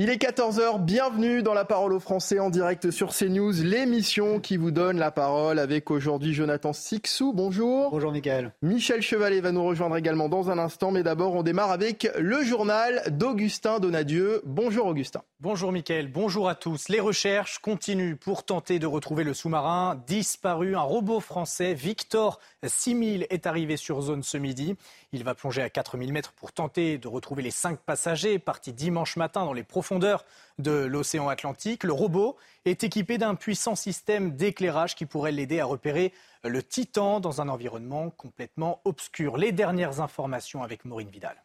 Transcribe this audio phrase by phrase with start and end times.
[0.00, 4.56] Il est 14h, bienvenue dans La Parole aux Français en direct sur CNews, l'émission qui
[4.56, 7.90] vous donne la parole avec aujourd'hui Jonathan Sixou, bonjour.
[7.90, 8.52] Bonjour Mickaël.
[8.62, 12.44] Michel Chevalet va nous rejoindre également dans un instant, mais d'abord on démarre avec le
[12.44, 14.40] journal d'Augustin Donadieu.
[14.46, 15.22] Bonjour Augustin.
[15.40, 16.88] Bonjour Mickaël, bonjour à tous.
[16.88, 20.76] Les recherches continuent pour tenter de retrouver le sous-marin disparu.
[20.76, 24.76] Un robot français, Victor 6000, est arrivé sur zone ce midi.
[25.12, 29.16] Il va plonger à 4000 mètres pour tenter de retrouver les cinq passagers partis dimanche
[29.16, 30.26] matin dans les profondeurs
[30.58, 31.82] de l'océan Atlantique.
[31.82, 36.12] Le robot est équipé d'un puissant système d'éclairage qui pourrait l'aider à repérer
[36.44, 39.38] le Titan dans un environnement complètement obscur.
[39.38, 41.42] Les dernières informations avec Maureen Vidal.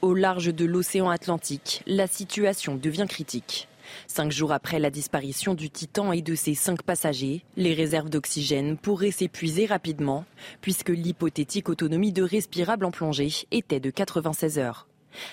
[0.00, 3.68] Au large de l'océan Atlantique, la situation devient critique.
[4.06, 8.76] Cinq jours après la disparition du Titan et de ses cinq passagers, les réserves d'oxygène
[8.76, 10.24] pourraient s'épuiser rapidement,
[10.60, 14.86] puisque l'hypothétique autonomie de respirable en plongée était de 96 heures.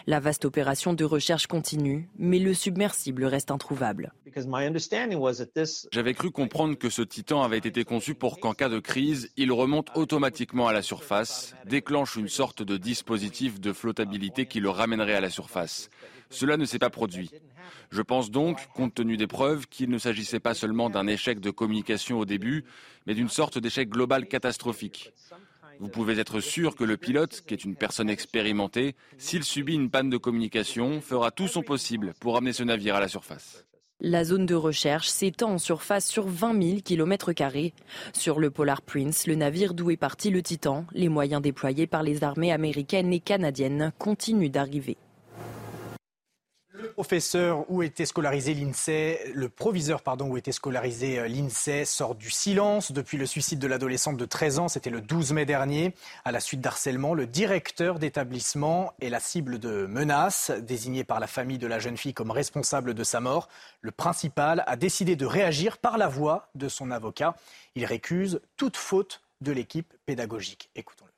[0.05, 4.13] La vaste opération de recherche continue, mais le submersible reste introuvable.
[5.91, 9.51] J'avais cru comprendre que ce Titan avait été conçu pour qu'en cas de crise, il
[9.51, 15.15] remonte automatiquement à la surface, déclenche une sorte de dispositif de flottabilité qui le ramènerait
[15.15, 15.89] à la surface.
[16.29, 17.31] Cela ne s'est pas produit.
[17.89, 21.51] Je pense donc, compte tenu des preuves, qu'il ne s'agissait pas seulement d'un échec de
[21.51, 22.65] communication au début,
[23.05, 25.13] mais d'une sorte d'échec global catastrophique.
[25.79, 29.91] Vous pouvez être sûr que le pilote, qui est une personne expérimentée, s'il subit une
[29.91, 33.63] panne de communication, fera tout son possible pour amener ce navire à la surface.
[33.99, 37.31] La zone de recherche s'étend en surface sur 20 000 km.
[38.13, 42.03] Sur le Polar Prince, le navire d'où est parti le Titan, les moyens déployés par
[42.03, 44.97] les armées américaines et canadiennes continuent d'arriver.
[46.79, 52.13] Le professeur où était scolarisé l'INSEE, le proviseur pardon où était scolarisé euh, l'INSEE sort
[52.13, 55.93] du silence depuis le suicide de l'adolescente de 13 ans, c'était le 12 mai dernier.
[56.23, 61.25] À la suite d'harcèlement, le directeur d'établissement est la cible de menaces, désigné par la
[61.25, 63.49] famille de la jeune fille comme responsable de sa mort.
[63.81, 67.35] Le principal a décidé de réagir par la voix de son avocat.
[67.73, 70.69] Il récuse toute faute de l'équipe pédagogique.
[70.75, 71.11] Écoutons-le.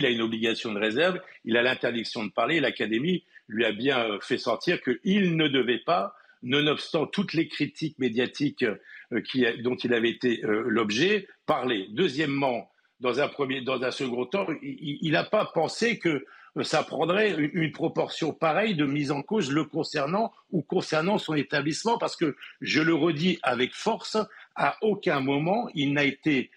[0.00, 3.98] Il a une obligation de réserve, il a l'interdiction de parler, l'académie lui a bien
[3.98, 9.22] euh, fait sortir qu'il ne devait pas, nonobstant toutes les critiques médiatiques euh,
[9.62, 11.86] dont il avait été euh, l'objet, parler.
[11.90, 12.70] Deuxièmement,
[13.00, 16.24] dans un, premier, dans un second temps, il n'a pas pensé que
[16.62, 21.98] ça prendrait une, proportion pareille de mise en cause le concernant ou concernant son établissement,
[21.98, 24.18] parce que, je le redis avec force,
[24.54, 26.50] à aucun moment il n'a été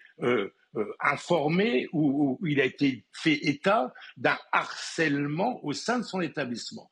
[1.00, 6.90] informé ou, ou il a été fait état d'un harcèlement au sein de son établissement.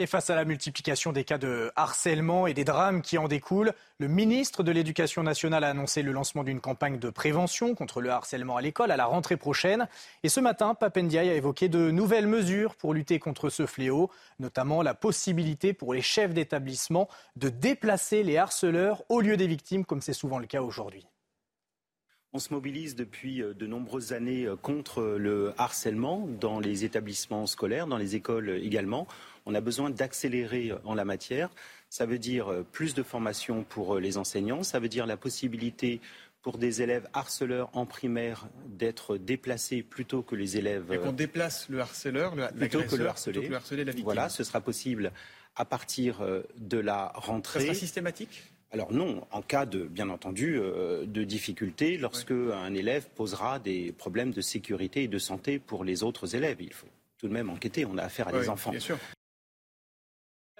[0.00, 3.74] Et face à la multiplication des cas de harcèlement et des drames qui en découlent,
[3.98, 8.08] le ministre de l'Éducation nationale a annoncé le lancement d'une campagne de prévention contre le
[8.08, 9.88] harcèlement à l'école à la rentrée prochaine.
[10.22, 14.80] Et ce matin, Papendiaï a évoqué de nouvelles mesures pour lutter contre ce fléau, notamment
[14.80, 17.06] la possibilité pour les chefs d'établissement
[17.36, 21.06] de déplacer les harceleurs au lieu des victimes, comme c'est souvent le cas aujourd'hui.
[22.32, 27.46] On se mobilise depuis euh, de nombreuses années euh, contre le harcèlement dans les établissements
[27.46, 29.08] scolaires, dans les écoles également.
[29.46, 31.50] On a besoin d'accélérer euh, en la matière.
[31.88, 36.00] Ça veut dire plus de formation pour les enseignants, ça veut dire la possibilité
[36.40, 40.92] pour des élèves harceleurs en primaire d'être déplacés plutôt que les élèves.
[40.92, 43.40] Et qu'on déplace le harceleur, le, plutôt que le harceler.
[43.40, 44.04] Plutôt que le la victime.
[44.04, 45.10] Voilà, ce sera possible
[45.56, 46.24] à partir
[46.56, 47.58] de la rentrée.
[47.58, 48.49] Ça sera systématique?
[48.72, 53.92] Alors non, en cas de, bien entendu, euh, de difficulté, lorsque un élève posera des
[53.92, 56.86] problèmes de sécurité et de santé pour les autres élèves, il faut
[57.18, 57.84] tout de même enquêter.
[57.84, 58.70] On a affaire à des enfants.
[58.70, 58.98] Bien sûr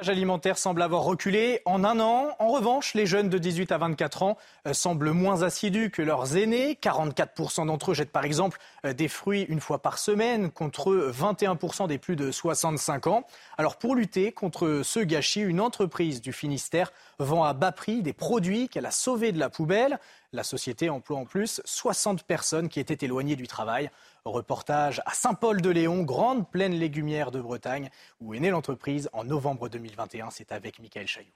[0.09, 2.35] alimentaire semble avoir reculé en un an.
[2.39, 6.37] En revanche, les jeunes de 18 à 24 ans euh, semblent moins assidus que leurs
[6.37, 6.79] aînés.
[6.81, 11.89] 44% d'entre eux jettent par exemple euh, des fruits une fois par semaine contre 21%
[11.89, 13.27] des plus de 65 ans.
[13.59, 18.13] Alors pour lutter contre ce gâchis, une entreprise du Finistère vend à bas prix des
[18.13, 19.99] produits qu'elle a sauvés de la poubelle.
[20.33, 23.91] La société emploie en plus 60 personnes qui étaient éloignées du travail.
[24.25, 27.91] Reportage à Saint-Paul-de-Léon, grande plaine légumière de Bretagne,
[28.21, 30.31] où est née l'entreprise en novembre 2021.
[30.31, 31.31] C'est avec Michael Chailloux.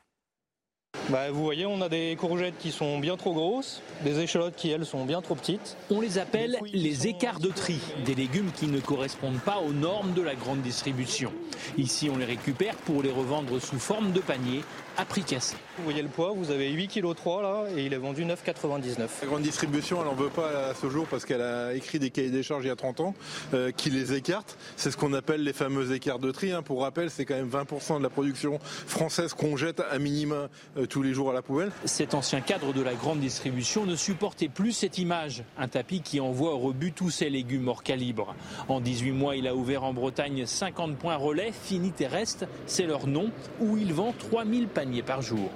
[1.11, 4.71] Bah, Vous voyez, on a des courgettes qui sont bien trop grosses, des échalotes qui,
[4.71, 5.77] elles, sont bien trop petites.
[5.91, 10.13] On les appelle les écarts de tri, des légumes qui ne correspondent pas aux normes
[10.15, 11.33] de la grande distribution.
[11.79, 14.63] Ici, on les récupère pour les revendre sous forme de panier
[14.97, 15.57] à prix cassé.
[15.79, 19.09] Vous voyez le poids, vous avez 8 kg 3 là et il est vendu 9,99.
[19.23, 22.11] La grande distribution, elle n'en veut pas à ce jour parce qu'elle a écrit des
[22.11, 23.15] cahiers des charges il y a 30 ans
[23.55, 24.57] euh, qui les écartent.
[24.77, 26.53] C'est ce qu'on appelle les fameux écarts de tri.
[26.53, 26.63] Hein.
[26.63, 30.84] Pour rappel, c'est quand même 20% de la production française qu'on jette à minima euh,
[30.87, 31.73] tous les jours à la poubelle.
[31.85, 35.45] Cet ancien cadre de la grande distribution ne supportait plus cette image.
[35.59, 38.35] Un tapis qui envoie au rebut tous ses légumes hors calibre.
[38.69, 41.53] En 18 mois, il a ouvert en Bretagne 50 points relais.
[41.53, 45.51] Fini Terrestre, c'est leur nom, où il vend 3000 paniers par jour.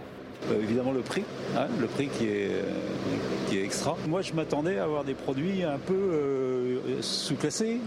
[0.50, 1.24] Euh, évidemment le prix,
[1.56, 2.62] hein, le prix qui est, euh,
[3.48, 3.96] qui est extra.
[4.06, 7.80] Moi je m'attendais à avoir des produits un peu euh, sous-classés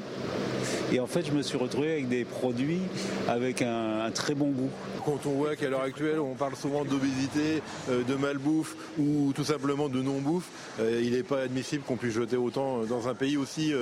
[0.92, 2.82] et en fait je me suis retrouvé avec des produits
[3.28, 4.70] avec un, un très bon goût.
[5.06, 9.90] Quand on voit qu'à l'heure actuelle on parle souvent d'obésité, de malbouffe ou tout simplement
[9.90, 10.50] de non-bouffe,
[10.80, 13.74] il n'est pas admissible qu'on puisse jeter autant dans un pays aussi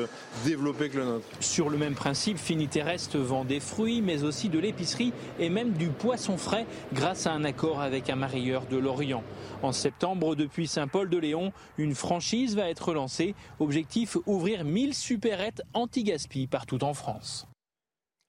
[0.46, 1.26] développé que le nôtre.
[1.42, 5.88] Sur le même principe, Finiterrestre vend des fruits mais aussi de l'épicerie et même du
[5.88, 9.24] poisson frais grâce à un accord avec un marieur de Lorient.
[9.62, 13.36] En septembre, depuis Saint-Paul-de-Léon, une franchise va être lancée.
[13.60, 17.48] Objectif ouvrir 1000 supérettes anti-gaspi partout en France.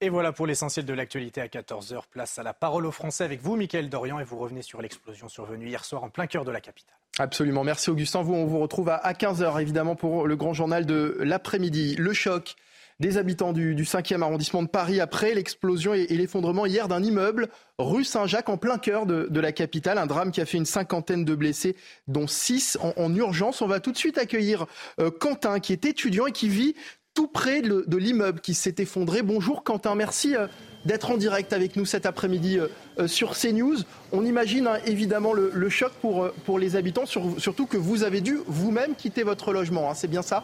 [0.03, 2.01] Et voilà pour l'essentiel de l'actualité à 14h.
[2.09, 5.29] Place à la parole aux Français avec vous, Mickaël Dorian, et vous revenez sur l'explosion
[5.29, 6.97] survenue hier soir en plein cœur de la capitale.
[7.19, 7.63] Absolument.
[7.63, 8.23] Merci Augustin.
[8.23, 11.95] Vous, on vous retrouve à 15h évidemment pour le grand journal de l'après-midi.
[11.97, 12.55] Le choc
[13.01, 17.49] des habitants du, 5e arrondissement de Paris après l'explosion et, l'effondrement hier d'un immeuble
[17.79, 19.97] rue Saint-Jacques en plein cœur de, la capitale.
[19.97, 21.75] Un drame qui a fait une cinquantaine de blessés,
[22.07, 23.63] dont six en, urgence.
[23.63, 24.67] On va tout de suite accueillir
[24.99, 26.75] euh, Quentin, qui est étudiant et qui vit
[27.15, 29.23] tout près de, l'immeuble qui s'est effondré.
[29.23, 30.35] Bonjour Quentin, merci.
[30.35, 30.47] Euh,
[30.83, 33.77] d'être en direct avec nous cet après-midi euh, sur CNews.
[34.11, 38.39] On imagine hein, évidemment le, choc pour, pour les habitants, surtout que vous avez dû
[38.47, 39.91] vous-même quitter votre logement.
[39.91, 39.93] Hein.
[39.93, 40.43] C'est bien ça?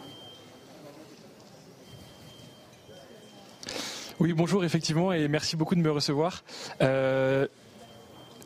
[4.20, 6.42] Oui, bonjour effectivement et merci beaucoup de me recevoir.
[6.82, 7.46] Euh,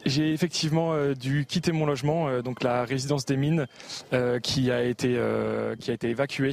[0.04, 3.66] j'ai effectivement euh, dû quitter mon logement, euh, donc la résidence des mines,
[4.42, 5.16] qui a été
[6.02, 6.52] évacuée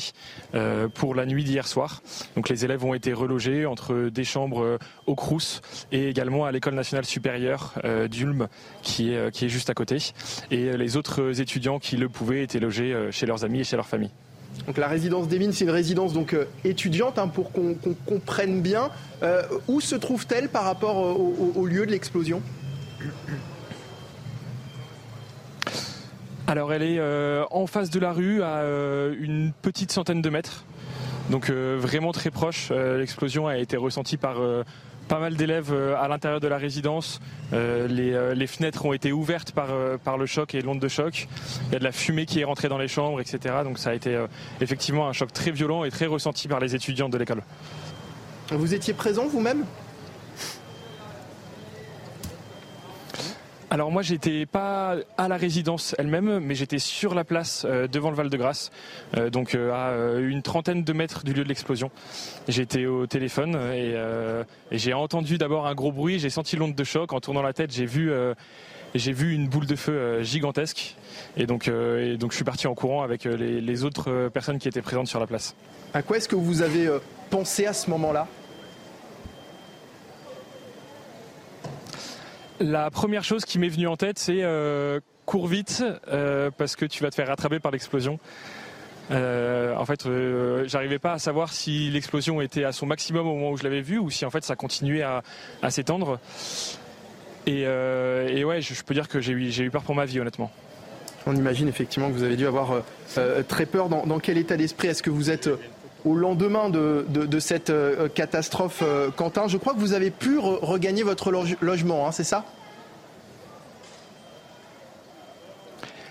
[0.94, 2.02] pour la nuit d'hier soir.
[2.38, 5.60] Donc les élèves ont été relogés entre des chambres au Crous
[5.92, 7.74] et également à l'école nationale supérieure
[8.10, 8.48] d'Ulm,
[8.84, 9.98] qui est qui est juste à côté.
[10.50, 13.88] Et les autres étudiants qui le pouvaient étaient logés chez leurs amis et chez leur
[13.88, 14.12] famille.
[14.78, 17.76] La résidence des mines, c'est une résidence donc euh, étudiante, hein, pour qu'on
[18.06, 18.90] comprenne bien.
[19.24, 22.42] Euh, où se trouve-t-elle par rapport au, lieu de l'explosion?
[26.48, 28.64] Alors elle est euh, en face de la rue, à
[29.20, 30.66] une petite centaine de mètres.
[31.30, 32.72] Donc vraiment très proche.
[32.72, 34.38] L'explosion a été ressentie par
[35.10, 37.20] pas mal d'élèves euh, à l'intérieur de la résidence.
[37.52, 39.68] Euh, euh, les, fenêtres ont été ouvertes par,
[40.06, 41.28] par le choc et l'onde de choc.
[41.68, 43.56] Il y a de la fumée qui est rentrée dans les chambres, etc.
[43.66, 44.18] Donc ça a été
[44.62, 47.42] effectivement un choc très violent et très ressenti par les étudiants de l'école.
[48.52, 49.66] Vous étiez présent vous-même?
[53.72, 58.10] Alors moi j'étais pas à la résidence elle-même, mais j'étais sur la place euh, devant
[58.10, 58.72] le Val-de-Grâce,
[59.16, 61.92] euh, donc euh, à une trentaine de mètres du lieu de l'explosion.
[62.48, 63.96] J'étais au téléphone et,
[64.72, 67.14] j'ai entendu d'abord un gros bruit, j'ai senti l'onde de choc.
[67.14, 68.12] En tournant la tête, j'ai vu
[68.96, 70.96] j'ai vu une boule de feu gigantesque
[71.38, 74.82] et donc, donc je suis parti en courant avec les, les, autres personnes qui étaient
[74.82, 75.56] présentes sur la place.
[75.94, 76.90] À quoi est-ce que vous avez
[77.30, 78.28] pensé à ce moment-là?
[82.60, 86.86] La première chose qui m'est venue en tête, c'est euh, cours vite euh, parce que
[86.86, 88.20] tu vas te faire rattraper par l'explosion.
[89.12, 90.06] Euh, en fait,
[90.66, 93.82] j'arrivais pas à savoir si l'explosion était à son maximum au moment où je l'avais
[93.82, 95.24] vu ou si en fait ça continuait à,
[95.70, 96.20] s'étendre.
[97.48, 100.52] Et, ouais, je, peux dire que j'ai eu peur pour ma vie, honnêtement.
[101.26, 102.84] On imagine effectivement que vous avez dû avoir
[103.48, 103.88] très peur.
[103.88, 105.50] Dans, quel état d'esprit est-ce que vous êtes
[106.06, 109.48] au lendemain de, cette euh, catastrophe, euh, Quentin.
[109.48, 112.46] Je crois que vous avez pu regagner votre logement, hein, c'est ça?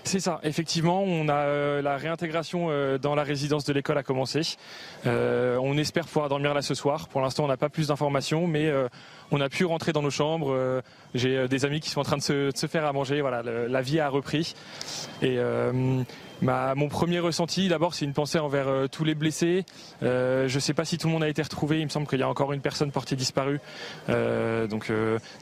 [0.03, 2.69] C'est ça, effectivement, on a euh, la réintégration
[2.99, 4.41] dans la résidence de l'école a commencé.
[5.05, 7.07] on espère pouvoir dormir là ce soir.
[7.09, 8.71] Pour l'instant, on n'a pas plus d'informations, mais
[9.29, 10.81] on a pu rentrer dans nos chambres.
[11.13, 13.21] J'ai des amis qui sont en train de se, faire à manger.
[13.21, 14.55] Voilà, la vie a repris.
[15.21, 15.37] Et
[16.41, 19.65] mon premier ressenti, d'abord, c'est une pensée envers euh, tous les blessés.
[20.03, 21.79] Euh, je ne sais pas si tout le monde a été retrouvé.
[21.79, 23.59] Il me semble qu'il y a encore une personne portée disparue.
[24.09, 24.91] Euh, donc,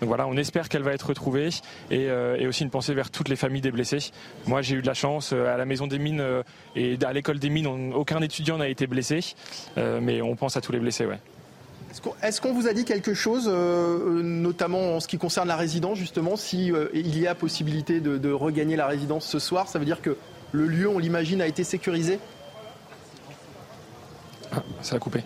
[0.02, 1.50] voilà, on espère qu'elle va être retrouvée.
[1.92, 2.08] Et,
[2.48, 4.12] aussi une pensée vers toutes les familles des blessés.
[4.46, 6.24] Moi, j'ai eu de la chance à la maison des mines
[6.76, 7.94] et à l'école des mines.
[7.94, 9.20] aucun étudiant n'a été blessé,
[9.76, 11.20] mais on pense à tous les blessés, ouais.
[12.24, 16.38] Est-ce qu'on vous a dit quelque chose, notamment en ce qui concerne la résidence, justement,
[16.38, 19.68] si y a possibilité de, regagner la résidence ce soir?
[19.68, 20.16] Ça veut dire que
[20.52, 22.20] le lieu, on l'imagine, a été sécurisé
[24.54, 25.24] ah, Ça a coupé.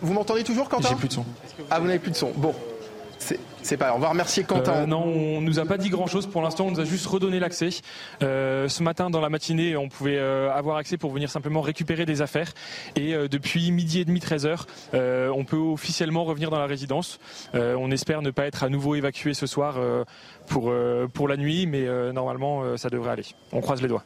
[0.00, 0.90] Vous, m'entendez toujours, Quentin?
[0.90, 1.24] J'ai plus de son.
[1.70, 2.30] Ah, vous n'avez plus de son.
[2.30, 2.54] Bon.
[3.18, 3.94] C'est pas.
[3.94, 4.74] On va remercier Quentin.
[4.74, 6.66] Euh, non, on nous a pas dit grand chose pour l'instant.
[6.66, 7.70] On nous a juste redonné l'accès.
[8.22, 12.06] Euh, ce matin, dans la matinée, on pouvait euh, avoir accès pour venir simplement récupérer
[12.06, 12.52] des affaires.
[12.94, 17.18] Et depuis midi et demi, 13 heures, on peut officiellement revenir dans la résidence.
[17.54, 19.76] on espère ne pas être à nouveau évacué ce soir
[20.46, 20.72] pour
[21.12, 23.24] pour la nuit, mais normalement, ça devrait aller.
[23.52, 24.04] On croise les doigts.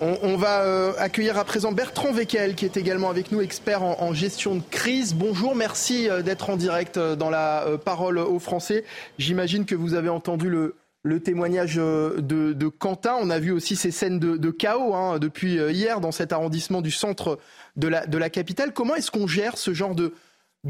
[0.00, 4.12] On, va euh, accueillir à présent Bertrand Veckel, qui est également avec nous, expert en,
[4.12, 5.12] gestion de crise.
[5.12, 8.84] Bonjour, merci euh, d'être en direct euh, dans la parole aux Français.
[9.18, 10.74] J'imagine que vous avez entendu le,
[11.20, 13.16] témoignage de, Quentin.
[13.20, 16.92] On a vu aussi ces scènes de, chaos hein, depuis hier dans cet arrondissement du
[16.92, 17.38] centre
[17.76, 18.72] de la, capitale.
[18.72, 20.12] Comment est-ce qu'on gère ce genre de,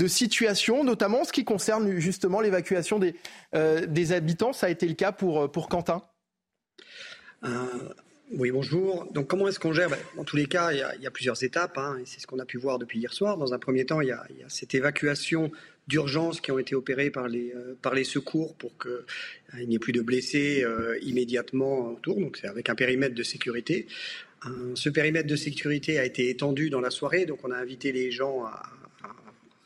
[0.06, 4.54] situation, notamment en ce qui concerne justement l'évacuation des, habitants?
[4.54, 6.02] Ça a été le cas pour, pour Quentin?
[8.32, 9.10] Oui, bonjour.
[9.12, 9.88] Donc, comment est-ce qu'on gère?
[9.88, 12.38] Ben, Dans tous les cas, il y a, plusieurs étapes, hein, et c'est ce qu'on
[12.38, 13.38] a pu voir depuis hier soir.
[13.38, 15.50] Dans un premier temps, il y a, cette évacuation
[15.86, 19.92] d'urgence qui ont été opérées par les, euh, secours pour qu'il euh, n'y ait plus
[19.92, 22.20] de blessés euh, immédiatement autour.
[22.20, 23.86] Donc, c'est avec un périmètre de sécurité.
[24.74, 28.10] ce périmètre de sécurité a été étendu dans la soirée, donc on a invité les
[28.10, 28.62] gens à,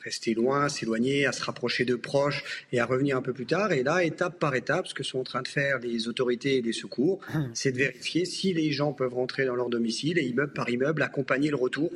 [0.05, 3.73] rester loin, s'éloigner, à se rapprocher de proches et à revenir un peu plus tard.
[3.73, 6.63] Et là, étape par étape, ce que sont en train de faire les autorités et
[6.63, 7.51] les secours, hum.
[7.55, 11.03] c'est de vérifier si les gens peuvent rentrer dans leur domicile et immeuble par immeuble,
[11.03, 11.91] accompagner le retour.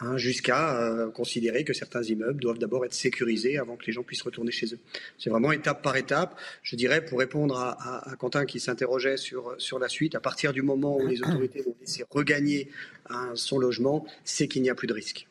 [0.00, 4.02] Hein, jusqu'à euh, considérer que certains immeubles doivent d'abord être sécurisés avant que les gens
[4.02, 4.78] puissent retourner chez eux.
[5.18, 6.36] C'est vraiment étape par étape.
[6.64, 10.62] Je dirais, pour répondre à, Quentin qui s'interrogeait sur, sur la suite, à partir du
[10.62, 12.70] moment où les autorités vont laisser regagner
[13.08, 15.28] hein, son logement, c'est qu'il n'y a plus de risque.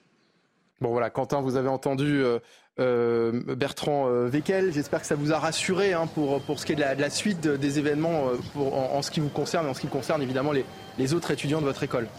[0.83, 2.39] Bon voilà, Quentin, vous avez entendu euh,
[2.77, 4.73] euh, Bertrand euh, Veckel.
[4.73, 7.47] J'espère que ça vous a rassuré hein, pour, pour ce qui est de la, suite
[7.47, 8.25] des événements
[8.57, 10.51] en, ce qui vous concerne et en ce qui concerne évidemment
[10.97, 12.09] les autres étudiants de votre école.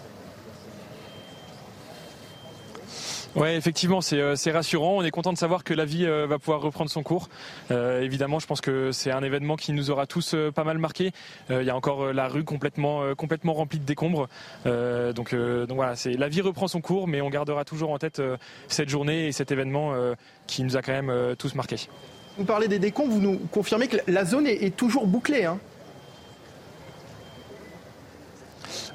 [3.37, 4.99] Ouais, effectivement, euh, c'est rassurant.
[4.99, 7.29] On est content de savoir que la vie euh, va pouvoir reprendre son cours.
[7.73, 11.11] Euh, évidemment, je pense que c'est un événement qui nous aura tous pas mal marqué.
[11.51, 14.29] Il y a encore la rue complètement complètement remplie de décombres.
[14.65, 18.23] donc voilà, la vie reprend son cours, mais on gardera toujours en tête
[18.69, 19.95] cette journée et cet événement
[20.47, 21.89] qui nous a quand même tous marqués.
[22.39, 25.45] Vous parlez des décombres, vous nous confirmez que la zone est, est toujours bouclée.
[25.45, 25.59] Hein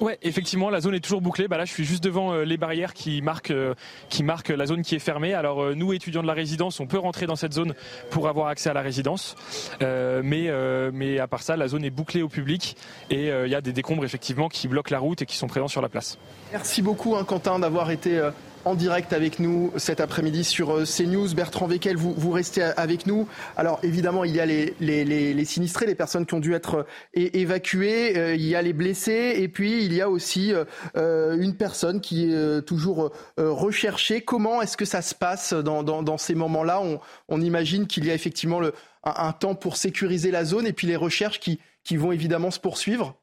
[0.01, 1.47] Ouais, effectivement, la zone est toujours bouclée.
[1.47, 3.73] Bah là, je suis juste devant euh, les barrières qui marquent, euh,
[4.09, 5.33] qui marquent la zone qui est fermée.
[5.33, 7.73] Alors, euh, nous, étudiants de la résidence, on peut rentrer dans cette zone
[8.09, 9.35] pour avoir accès à la résidence.
[9.81, 10.49] mais,
[10.93, 12.77] mais à part ça, la zone est bouclée au public
[13.09, 15.67] et il y a des décombres, effectivement, qui bloquent la route et qui sont présents
[15.67, 16.17] sur la place.
[16.51, 18.21] Merci beaucoup, hein, Quentin, d'avoir été
[18.65, 21.33] en direct avec nous cet après-midi sur euh, CNews.
[21.33, 23.27] Bertrand Veckel, vous, vous restez avec nous.
[23.57, 26.85] Alors évidemment, il y a les, les, les, sinistrés, les personnes qui ont dû être
[27.17, 30.53] euh, évacuées, euh, il y a les blessés, et puis il y a aussi
[30.95, 34.21] une personne qui est toujours recherchée.
[34.21, 36.81] Comment est-ce que ça se passe dans, ces moments-là?
[36.81, 38.61] On, on, imagine qu'il y a effectivement
[39.03, 42.59] un, temps pour sécuriser la zone et puis les recherches qui, qui vont évidemment se
[42.59, 43.18] poursuivre.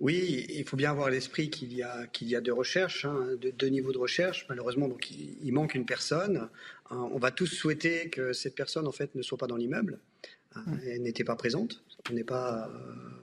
[0.00, 3.04] Oui, il faut bien avoir à l'esprit qu'il y a qu'il y a deux recherches,
[3.04, 4.46] hein, deux, niveaux de recherche.
[4.48, 6.48] Malheureusement, donc il, manque une personne.
[6.90, 10.00] on va tous souhaiter que cette personne en fait ne soit pas dans l'immeuble.
[10.54, 10.78] Hein, mmh.
[10.86, 11.82] Elle n'était pas présente.
[12.10, 12.70] On n'est pas,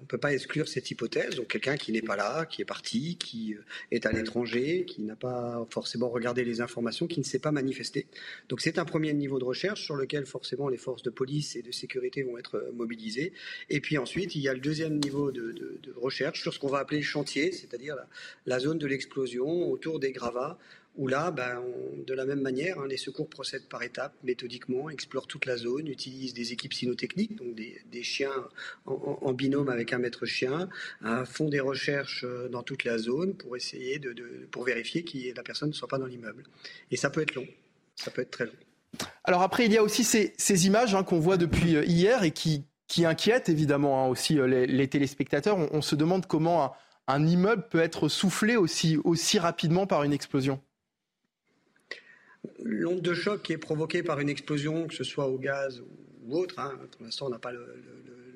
[0.01, 1.35] on peut pas exclure cette hypothèse.
[1.35, 5.01] Donc quelqu'un qui n'est pas là, qui est parti, qui euh, est à l'étranger, qui
[5.01, 8.07] n'a pas forcément regardé les informations, qui ne s'est pas manifesté.
[8.47, 11.61] Donc c'est un premier niveau de recherche sur lequel forcément les forces de police et
[11.61, 13.33] de sécurité vont être euh, mobilisées.
[13.69, 15.67] Et puis ensuite il y a le deuxième niveau de,
[15.97, 17.95] recherche sur ce qu'on va appeler chantier, c'est-à-dire
[18.45, 20.57] la zone de l'explosion autour des gravats
[20.97, 21.63] où là, ben,
[22.05, 25.87] de la même manière, hein, les secours procèdent par étapes, méthodiquement, explorent toute la zone,
[25.87, 28.31] utilisent des équipes cynotechniques, donc des, chiens
[28.85, 30.69] en, binôme avec un maître chien,
[31.01, 34.13] hein, font des recherches euh, dans toute la zone pour essayer de,
[34.51, 36.43] pour vérifier que la personne ne soit pas dans l'immeuble.
[36.91, 37.47] Et ça peut être long,
[37.95, 38.53] ça peut être très long.
[39.23, 42.31] Alors après, il y a aussi ces, images hein, qu'on voit depuis euh, hier et
[42.31, 45.57] qui, qui inquiètent évidemment aussi euh, les, téléspectateurs.
[45.71, 46.71] On, se demande comment un,
[47.07, 50.61] un, immeuble peut être soufflé aussi, aussi rapidement par une explosion.
[52.63, 55.81] L'onde de choc qui est provoquée par une explosion, que ce soit au gaz
[56.25, 57.51] ou autre, hein, pour l'instant on n'a pas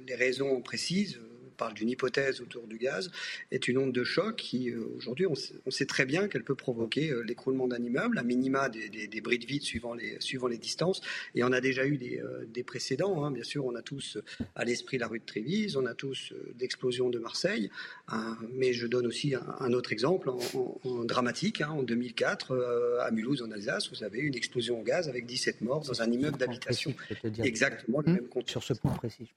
[0.08, 1.20] les raisons précises,
[1.62, 3.12] parle d'une hypothèse autour du gaz,
[3.52, 7.68] est une onde de choc qui, aujourd'hui, on, sait très bien qu'elle peut provoquer l'écroulement
[7.68, 11.02] d'un immeuble, à minima des, des, bris de vide suivant les, suivant les distances.
[11.36, 13.24] Et on a déjà eu des, des précédents.
[13.24, 13.30] Hein.
[13.30, 14.18] Bien sûr, on a tous
[14.56, 17.70] à l'esprit la rue de Trévise, on a tous l'explosion de Marseille.
[18.54, 21.62] mais je donne aussi un, autre exemple en, dramatique.
[21.62, 21.70] Hein.
[21.70, 25.86] en 2004, à Mulhouse, en Alsace, vous avez une explosion au gaz avec 17 morts
[25.86, 26.96] dans un immeuble d'habitation.
[27.44, 28.16] Exactement le hmm.
[28.16, 28.52] même contexte.
[28.52, 29.32] Sur ce point précis.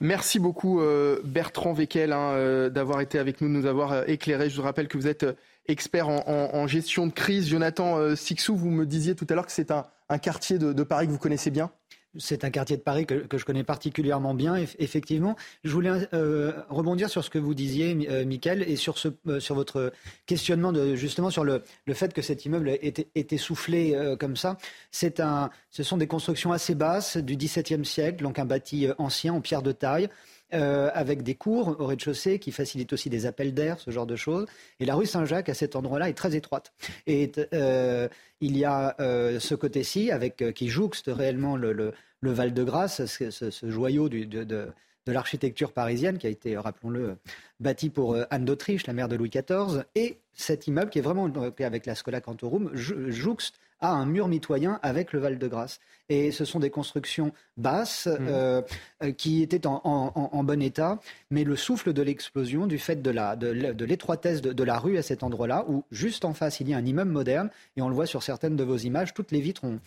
[0.00, 4.04] Merci beaucoup euh, Bertrand Veckel hein, euh, d'avoir été avec nous, de nous avoir euh,
[4.06, 4.50] éclairé.
[4.50, 5.24] Je vous rappelle que vous êtes
[5.68, 7.48] expert en, gestion de crise.
[7.48, 9.84] Jonathan Sixou, vous me disiez tout à l'heure que c'est un,
[10.18, 11.72] quartier de, Paris que vous connaissez bien
[12.18, 15.36] c'est un quartier de Paris que, je connais particulièrement bien, effectivement.
[15.64, 19.40] Je voulais euh, rebondir sur ce que vous disiez, euh, Michael, et sur, ce, euh,
[19.40, 19.92] sur votre
[20.26, 24.56] questionnement de, justement sur le, le fait que cet immeuble était, était soufflé comme ça.
[24.90, 29.34] C'est un, ce sont des constructions assez basses du XVIIe siècle, donc un bâti ancien
[29.34, 30.08] en pierre de taille.
[30.52, 34.46] Avec des cours au rez-de-chaussée qui facilitent aussi des appels d'air, ce genre de choses.
[34.80, 36.72] Et la rue Saint-Jacques, à cet endroit-là, est très étroite.
[37.06, 44.08] Et il y a ce côté-ci, avec qui jouxte réellement le, le Val-de-Grâce, ce, joyau
[44.08, 44.72] de,
[45.06, 47.16] l'architecture parisienne qui a été, rappelons-le,
[47.60, 51.02] bâti pour euh, Anne d'Autriche, la mère de Louis XIV, et cet immeuble qui est
[51.02, 55.80] vraiment, avec la Scola Cantorum, jouxte à un mur mitoyen avec le Val-de-Grâce.
[56.08, 58.16] Et ce sont des constructions basses mmh.
[58.28, 58.62] euh,
[59.02, 64.40] euh, qui étaient en, bon état, mais le souffle de l'explosion, du fait de, l'étroitesse
[64.40, 67.10] de, la rue à cet endroit-là, où juste en face il y a un immeuble
[67.10, 69.80] moderne, et on le voit sur certaines de vos images, toutes les vitres ont,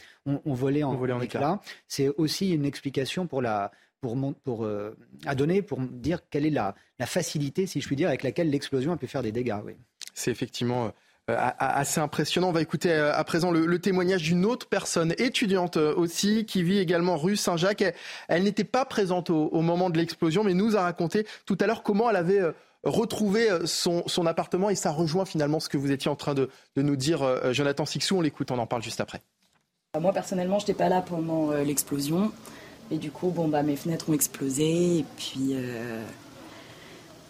[0.46, 1.62] volé en, volé en éclat.
[1.88, 6.52] C'est aussi une explication pour la, pour, pour euh, à donner pour dire quelle est
[6.52, 9.60] la, facilité, si je puis dire, avec laquelle l'explosion a pu faire des dégâts.
[9.66, 9.74] Oui.
[10.14, 10.90] C'est effectivement euh,
[11.38, 12.50] assez impressionnant.
[12.50, 16.64] On va écouter euh, à présent le, témoignage d'une autre personne, étudiante euh, aussi, qui
[16.64, 17.84] vit également rue Saint-Jacques.
[18.28, 21.84] Elle, n'était pas présente au, moment de l'explosion, mais nous a raconté tout à l'heure
[21.84, 22.42] comment elle avait
[22.84, 26.96] retrouvé son, appartement et ça rejoint finalement ce que vous étiez en train de, nous
[26.96, 28.18] dire, Jonathan Sixou.
[28.18, 29.22] On l'écoute, on en parle juste après.
[30.00, 32.32] Moi personnellement, je n'étais pas là pendant l'explosion
[32.92, 35.56] et du coup, bon bah mes fenêtres ont explosé et puis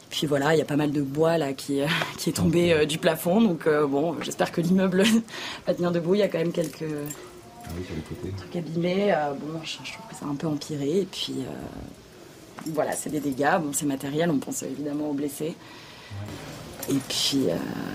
[0.09, 1.81] puis voilà, il y a pas mal de bois là qui,
[2.17, 3.41] qui est tombé euh, du plafond.
[3.41, 5.03] Donc euh, bon, j'espère que l'immeuble
[5.67, 6.15] va tenir debout.
[6.15, 6.85] Il y a quand même quelques
[7.65, 7.69] ah
[8.37, 9.13] trucs abîmés.
[9.13, 11.01] Euh, bon, je, trouve que ça a un peu empiré.
[11.01, 11.35] Et puis
[12.67, 13.59] voilà, c'est des dégâts.
[13.61, 14.29] Bon, c'est matériel.
[14.31, 15.55] On pense évidemment aux blessés.
[16.89, 17.45] Et puis,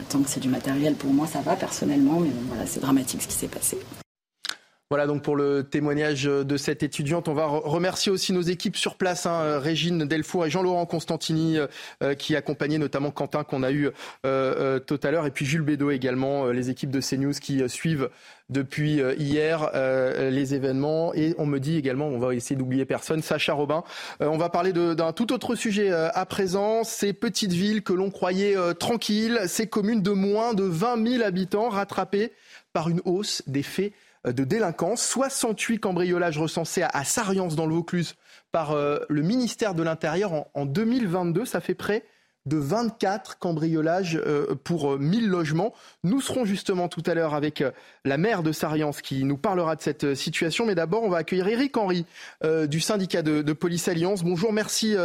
[0.09, 2.21] tant que c'est du matériel, pour moi, ça va personnellement.
[2.21, 3.76] Mais bon, voilà, c'est dramatique ce qui s'est passé.
[4.91, 7.29] Voilà donc pour le témoignage de cette étudiante.
[7.29, 11.57] On va remercier aussi nos équipes sur place, hein, Régine Delfour et Jean-Laurent Constantini
[12.03, 13.92] euh, qui accompagnaient notamment Quentin qu'on a eu euh,
[14.27, 18.11] euh, tout à l'heure et puis Jules Bédot également, les équipes de CNews qui suivent
[18.51, 23.55] depuis hier les événements et on me dit également, on va essayer d'oublier personne, Sacha
[23.55, 23.85] Robin.
[24.20, 28.55] on va parler d'un tout autre sujet à présent, ces petites villes que l'on croyait
[28.79, 32.33] tranquilles, ces communes de moins de 20 000 habitants rattrapées
[32.75, 35.04] par une hausse des faits de délinquance.
[35.06, 38.14] 68 cambriolages recensés à, Sariance dans le Vaucluse
[38.52, 41.44] par euh, le ministère de l'Intérieur en, 2022.
[41.44, 42.04] Ça fait près
[42.46, 45.74] de 24 cambriolages euh, pour 1000 euh, logements.
[46.02, 47.62] Nous serons justement tout à l'heure avec
[48.04, 50.66] la maire de Sariance qui nous parlera de cette situation.
[50.66, 52.06] Mais d'abord, on va accueillir Eric Henry
[52.68, 54.22] du syndicat de, de Police Alliance.
[54.22, 54.96] Bonjour, merci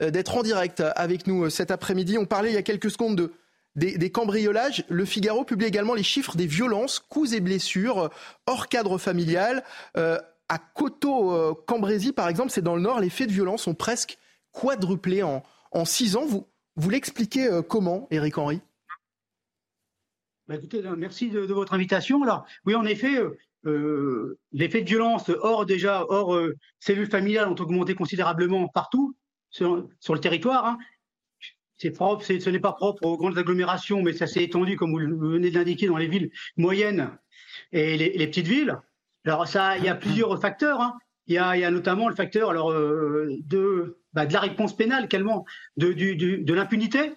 [0.00, 2.18] d'être en direct avec nous cet après-midi.
[2.18, 3.32] On parlait il y a quelques secondes de,
[3.76, 4.84] des, cambriolages.
[4.88, 8.10] Le Figaro publie également les chiffres des violences, coups et blessures
[8.46, 9.64] hors cadre familial.
[9.96, 14.18] Euh, à Coteau-Cambrésis, par exemple, c'est dans le Nord, les faits de violence ont presque
[14.52, 15.42] quadruplé en,
[15.84, 16.26] six ans.
[16.26, 18.60] Vous, vous l'expliquez euh, comment, Éric Henry?
[20.46, 22.22] Bah, écoutez, euh, merci de, votre invitation.
[22.22, 23.18] Alors, oui, en effet,
[23.64, 26.38] les faits de violence hors déjà hors
[26.78, 29.16] cellules familiales ont augmenté considérablement partout
[29.48, 30.66] sur, sur le territoire.
[30.66, 30.78] Hein
[31.76, 35.30] c'est propre, ce n'est pas propre aux grandes agglomérations, mais ça s'est étendu, comme vous
[35.30, 37.10] venez de l'indiquer, dans les villes moyennes
[37.72, 38.78] et les, petites villes.
[39.26, 40.80] Alors ça, il y a plusieurs facteurs.
[40.80, 40.94] Hein.
[41.26, 45.44] Il, y a, notamment le facteur alors euh, de, bah, de la réponse pénale, également,
[45.76, 47.12] de, de l'impunité.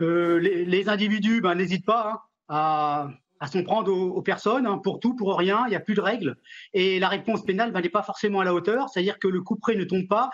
[0.00, 5.14] Euh, les, individus ben, n'hésitent pas hein, à, s'en prendre aux, personnes hein, pour tout,
[5.14, 5.64] pour rien.
[5.66, 6.36] Il n'y a plus de règles.
[6.74, 9.56] Et la réponse pénale ben, n'est pas forcément à la hauteur, c'est-à-dire que le coup
[9.56, 10.30] près ne tombe pas.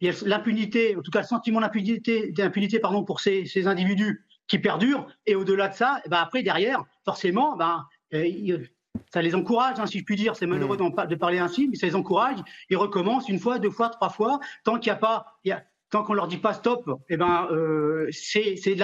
[0.00, 3.46] Le, il y a l'impunité, en tout cas le sentiment d'impunité, d'impunité pardon, pour ces,
[3.46, 5.06] ces, individus qui perdurent.
[5.26, 8.58] Et au-delà de ça, ben après, derrière, forcément, ben, euh,
[9.12, 10.36] ça les encourage, hein, si je puis dire.
[10.36, 11.06] C'est malheureux mmh.
[11.06, 12.38] de parler ainsi, mais ça les encourage.
[12.70, 14.40] Ils recommencent une fois, deux fois, trois fois.
[14.64, 17.48] Tant qu'il n'y a pas, y a, tant qu'on leur dit pas stop, eh ben,
[17.50, 18.76] euh, c'est c'est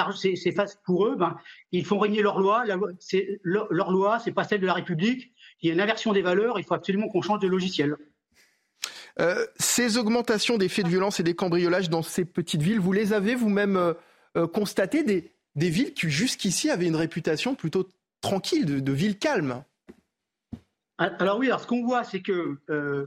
[0.85, 1.16] pour eux.
[1.16, 1.37] Ben,
[1.72, 2.64] ils font régner leur loi.
[2.64, 5.33] La loi c'est leur, leur loi, c'est pas celle de la République.
[5.61, 6.59] Il y a une inversion des valeurs.
[6.59, 7.96] Il faut absolument qu'on change de logiciel.
[9.20, 12.92] Euh, ces augmentations des faits de violence et des cambriolages dans ces petites villes, vous
[12.92, 13.77] les avez vous-même
[14.37, 17.88] euh, constatées des, des, villes qui jusqu'ici avaient une réputation plutôt
[18.20, 19.64] tranquille, de, de villes calmes
[20.98, 22.59] Alors oui, alors ce qu'on voit, c'est que,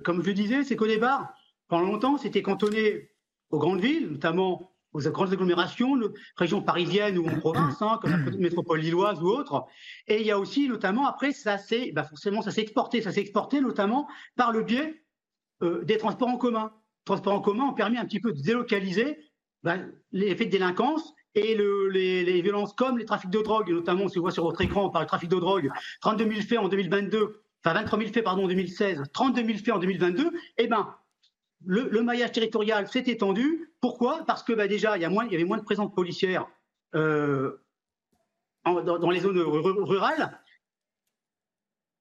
[0.03, 1.33] comme je le disais, c'est qu'au départ,
[1.67, 3.09] pendant longtemps, c'était cantonné
[3.49, 5.99] aux grandes villes, notamment aux grandes agglomérations,
[6.37, 9.65] régions parisiennes ou en province, hein, comme la métropole lilloise ou autre.
[10.07, 13.01] Et il y a aussi, notamment, après, ça s'est, bah forcément, ça s'est exporté.
[13.01, 15.04] Ça s'est exporté notamment par le biais
[15.61, 16.71] euh, des transports en commun.
[16.73, 19.17] Les transports en commun ont permis un petit peu de délocaliser
[19.63, 19.77] bah,
[20.11, 24.15] les effets de délinquance et le, les, violences comme les trafics de drogue, notamment, si
[24.15, 25.69] vous voyez sur votre écran, on parle trafic de drogue,
[26.01, 29.73] 32 000 faits en 2022, enfin 23 000 faits pardon, en 2016, 32 000 faits
[29.73, 30.95] en 2022, eh ben,
[31.65, 33.73] le, maillage territorial s'est étendu.
[33.81, 34.23] Pourquoi?
[34.25, 36.47] Parce que bah, déjà, il y, avait moins de présence policière
[36.93, 37.57] euh,
[38.65, 40.39] dans, les zones rurales.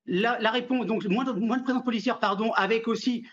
[0.07, 3.27] La, réponse, donc moins de, présence policière, pardon, avec aussi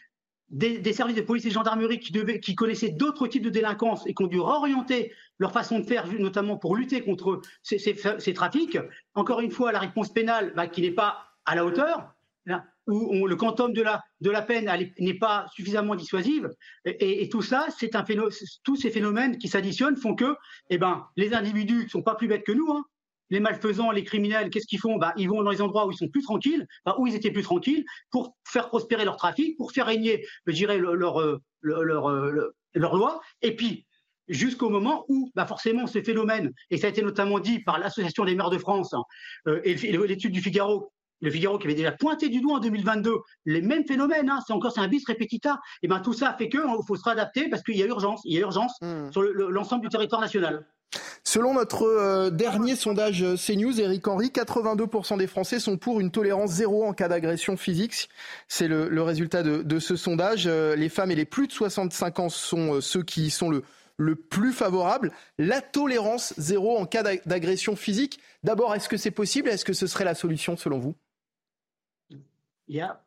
[0.52, 4.24] des, services de police et gendarmerie qui, qui connaissaient d'autres types de délinquance et qui
[4.24, 8.78] ont dû réorienter leur façon de faire, notamment pour lutter contre ces, trafics.
[9.16, 12.14] Encore une fois, la réponse pénale bah, qui n'est pas à la hauteur
[12.88, 16.50] où le quantum de la, de la peine n'est pas suffisamment dissuasive.
[16.86, 18.04] Et, tout ça, c'est un
[18.64, 20.36] tous ces phénomènes qui s'additionnent font que
[20.70, 22.70] eh ben, les individus ne sont pas plus bêtes que nous.
[22.72, 22.84] Hein.
[23.32, 24.98] Les malfaisants, les criminels, qu'est-ce qu'ils font?
[24.98, 27.32] Bah, Ils vont dans les endroits où ils sont plus tranquilles, bah, où ils étaient
[27.32, 32.10] plus tranquilles, pour faire prospérer leur trafic, pour faire régner, je dirais, leur, euh, leur,
[32.10, 33.22] euh, leur, loi.
[33.42, 33.88] Et puis,
[34.28, 38.26] jusqu'au moment où, bah forcément, ce phénomène, et ça a été notamment dit par l'Association
[38.26, 39.04] des maires de France hein,
[39.48, 40.92] euh, et l'étude du Figaro,
[41.22, 43.16] le Figaro qui avait déjà pointé du doigt en 2022
[43.46, 46.58] les mêmes phénomènes, hein, c'est encore un bis repetita, et ben tout ça fait que
[46.58, 49.12] il faut se réadapter parce qu'il y a urgence, il y a urgence hmm.
[49.12, 50.66] sur l'ensemble du territoire national.
[51.24, 56.12] Selon notre euh, dernier sondage euh, CNews, Eric Henry, 82% des Français sont pour une
[56.12, 58.10] tolérance zéro en cas d'agression physique.
[58.48, 60.48] C'est le, résultat de, ce sondage.
[60.48, 64.52] Euh, les femmes et les plus de 65 ans sont ceux qui sont le, plus
[64.52, 65.12] favorables.
[65.38, 68.20] La tolérance zéro en cas d'agression physique.
[68.44, 69.48] D'abord, est-ce que c'est possible?
[69.48, 70.96] Est-ce que ce serait la solution selon vous?
[72.68, 73.04] Y a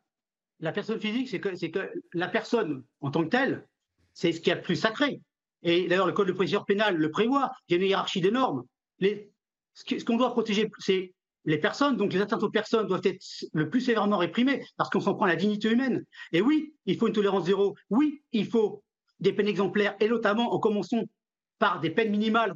[0.61, 3.67] la personne physique, c'est que, la personne en tant que telle,
[4.13, 5.21] c'est ce qui est le plus sacré.
[5.65, 7.51] Et d'ailleurs, le code de procédure pénale le prévoit.
[7.69, 8.63] Il y a une hiérarchie des normes.
[9.01, 11.13] Ce qu'on doit protéger, c'est
[11.47, 11.97] les personnes.
[11.97, 15.25] Donc, les atteintes aux personnes doivent être le plus sévèrement réprimées parce qu'on s'en prend
[15.25, 16.05] à la dignité humaine.
[16.33, 17.75] Et oui, il faut une tolérance zéro.
[17.91, 18.85] Oui, il faut
[19.21, 21.03] des peines exemplaires et notamment en commençant
[21.59, 22.55] par des peines minimales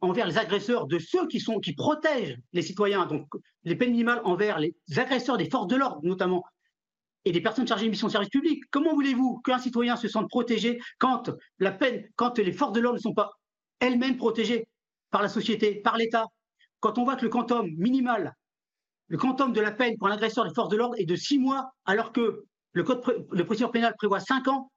[0.00, 3.26] envers les agresseurs de ceux qui, qui protègent les citoyens, donc
[3.64, 6.44] les peines minimales envers les agresseurs des forces de l'ordre notamment,
[7.24, 8.62] et des personnes chargées de mission de service public.
[8.70, 12.98] Comment voulez-vous qu'un citoyen se sente protégé quand la peine, quand les forces de l'ordre
[12.98, 13.30] ne sont pas
[13.80, 14.66] elles-mêmes protégées
[15.10, 16.26] par la société, par l'État?
[16.80, 18.34] Quand on voit que le quantum minimal,
[19.08, 21.70] le quantum de la peine pour l'agresseur des forces de l'ordre est de six mois,
[21.84, 24.70] alors que le code de procédure pénale prévoit cinq ans,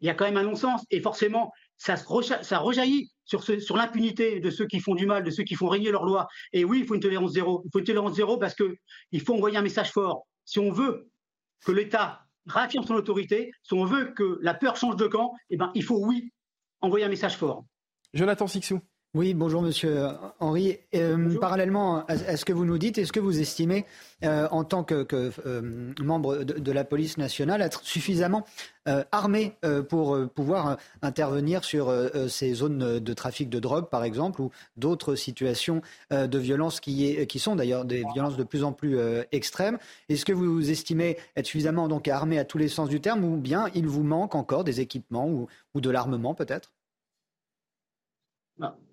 [0.00, 0.84] il y a quand même un non-sens.
[0.90, 5.44] Et forcément, ça, rejaillit sur, sur l'impunité de ceux qui font du mal, de ceux
[5.44, 6.26] qui font régner leur loi.
[6.52, 7.62] Et oui, il faut une tolérance zéro.
[7.64, 10.26] Il faut une tolérance zéro parce qu'il faut envoyer un message fort.
[10.44, 11.08] Si on veut
[11.64, 15.56] que l'État réaffirme son autorité, si on veut que la peur change de camp, eh
[15.56, 16.32] ben, il faut, oui,
[16.80, 17.64] envoyer un message fort.
[18.14, 18.80] Jonathan Sixou.
[19.14, 20.06] Oui, bonjour Monsieur
[20.40, 20.78] Henri.
[20.94, 23.84] Euh, parallèlement à, ce que vous nous dites, est-ce que vous estimez,
[24.24, 25.06] euh, en tant que,
[25.44, 28.46] euh, membre de, la police nationale, être suffisamment
[29.12, 29.54] armé
[29.90, 31.94] pour pouvoir intervenir sur
[32.28, 37.38] ces zones de trafic de drogue, par exemple, ou d'autres situations de violence qui, qui
[37.38, 38.98] sont d'ailleurs des violences de plus en plus
[39.30, 39.78] extrêmes?
[40.08, 43.36] Est-ce que vous estimez être suffisamment donc armé à tous les sens du terme, ou
[43.36, 46.72] bien il vous manque encore des équipements ou de l'armement peut-être?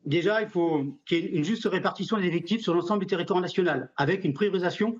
[0.09, 3.39] Déjà, il faut qu'il y ait une juste répartition des effectifs sur l'ensemble du territoire
[3.39, 4.99] national, avec une priorisation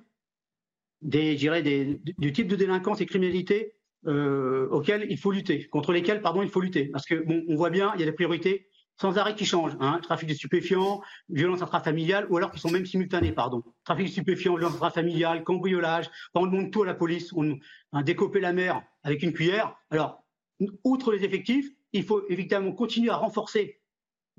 [1.01, 3.73] des, des, du type de délinquance et criminalité
[4.07, 4.69] euh,
[5.09, 6.85] il faut lutter, contre lesquels pardon, il faut lutter.
[6.85, 9.77] Parce que bon, on voit bien, il y a des priorités sans arrêt qui changent.
[9.79, 13.63] Hein, trafic de stupéfiants, violence intrafamiliale, ou alors qui sont même simultanées, pardon.
[13.83, 16.09] Trafic de stupéfiants, violence intrafamiliale, cambriolage.
[16.33, 17.57] On demande tout à la police, on,
[18.03, 19.75] décoper la mer avec une cuillère.
[19.89, 20.23] Alors,
[20.83, 23.78] outre les effectifs, il faut évidemment continuer à renforcer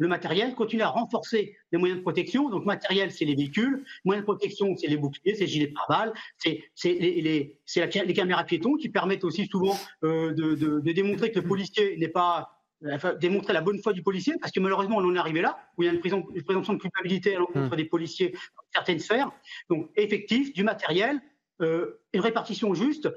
[0.00, 2.48] le matériel, continuer à renforcer les moyens de protection.
[2.48, 6.14] Donc, matériel, c'est les véhicules, moyens de protection, c'est les boucliers, c'est les gilets pare-balles,
[6.36, 11.30] c'est les, les, les, caméras piétons qui permettent aussi souvent euh, de, de, de, démontrer
[11.30, 12.56] que le policier n'est pas
[12.94, 15.58] Enfin, démontrer la bonne foi du policier, parce que malheureusement, on en est arrivé là,
[15.76, 17.76] où il y a une, présomption de culpabilité à l'encontre mmh.
[17.76, 19.30] des policiers dans certaines sphères.
[19.68, 21.20] Donc, effectif, du matériel,
[21.60, 23.10] euh, une répartition juste,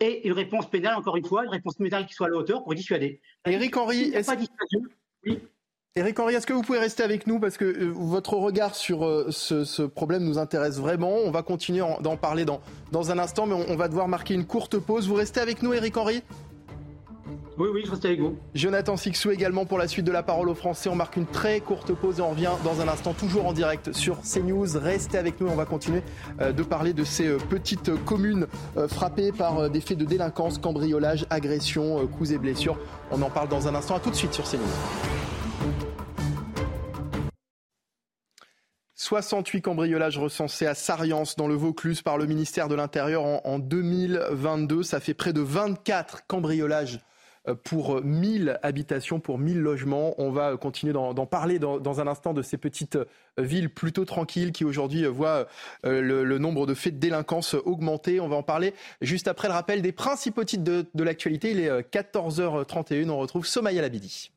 [0.00, 2.64] et une réponse pénale, encore une fois, une réponse pénale qui soit à la hauteur
[2.64, 3.20] pour dissuader.
[3.44, 4.32] Eric Henry, est-ce...
[5.26, 5.42] oui.
[5.98, 7.40] Éric Henry, est-ce que vous pouvez rester avec nous?
[7.40, 11.10] Parce que euh, votre regard sur euh, ce, problème nous intéresse vraiment.
[11.24, 12.60] On va continuer d'en parler dans,
[12.92, 15.08] dans un instant, mais on, va devoir marquer une courte pause.
[15.08, 16.22] Vous restez avec nous, Éric Henry?
[17.58, 18.36] Oui, oui, je reste avec vous.
[18.54, 20.88] Jonathan Sixou également pour la suite de la parole aux Français.
[20.88, 23.92] On marque une très courte pause et on revient dans un instant, toujours en direct
[23.92, 24.78] sur CNews.
[24.78, 26.04] Restez avec nous, on va continuer
[26.40, 28.46] euh, de parler de ces petites communes
[28.86, 32.78] frappées par des faits de délinquance, cambriolage, agression, coups et blessures.
[33.10, 33.96] On en parle dans un instant.
[33.96, 35.37] À tout de suite sur CNews.
[38.98, 44.82] 68 cambriolages recensés à Sariance dans le Vaucluse par le ministère de l'Intérieur en, 2022.
[44.82, 46.98] Ça fait près de 24 cambriolages
[47.46, 50.20] euh, pour 1000 habitations, pour 1000 logements.
[50.20, 53.04] On va continuer d'en parler dans, un instant de ces petites euh,
[53.38, 55.46] villes plutôt tranquilles qui aujourd'hui euh, voient
[55.84, 58.18] le, nombre de faits de délinquance augmenter.
[58.18, 61.52] On va en parler juste après le rappel des principaux titres de, de l'actualité.
[61.52, 63.10] Il est 14h31.
[63.10, 64.32] On retrouve Somaya Labidi.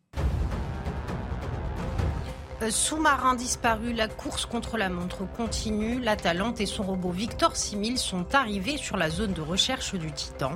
[2.62, 6.00] Euh, sous-marin disparu, la course contre la montre continue.
[6.00, 10.12] La Talente et son robot Victor 6000 sont arrivés sur la zone de recherche du
[10.12, 10.52] Titan.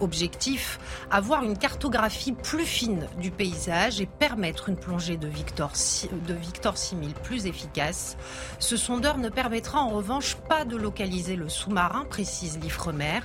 [0.00, 0.78] Objectif,
[1.10, 5.72] avoir une cartographie plus fine du paysage et permettre une plongée de Victor,
[6.28, 8.16] de Victor 6000 plus efficace.
[8.60, 13.20] Ce sondeur ne permettra en revanche pas de localiser le sous-marin, précise l'Ifremer.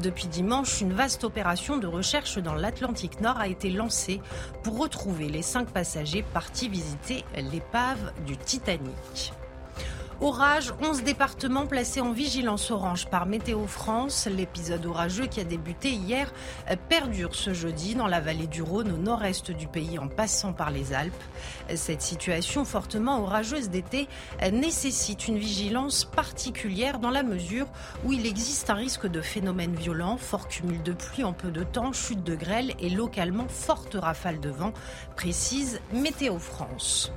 [0.00, 4.20] Depuis dimanche, une vaste opération de recherche dans l'Atlantique Nord a été lancée
[4.62, 7.24] pour retrouver les cinq passagers partis visiter
[7.72, 9.32] l'épave du Titanic.
[10.20, 14.28] Orage, 11 départements placés en vigilance orange par Météo France.
[14.30, 16.32] L'épisode orageux qui a débuté hier
[16.88, 20.70] perdure ce jeudi dans la vallée du Rhône au nord-est du pays en passant par
[20.70, 21.12] les Alpes.
[21.74, 24.08] Cette situation fortement orageuse d'été
[24.52, 27.66] nécessite une vigilance particulière dans la mesure
[28.04, 31.64] où il existe un risque de phénomènes violents, fort cumul de pluie en peu de
[31.64, 34.72] temps, chute de grêle et localement forte rafale de vent,
[35.16, 37.12] précise Météo France.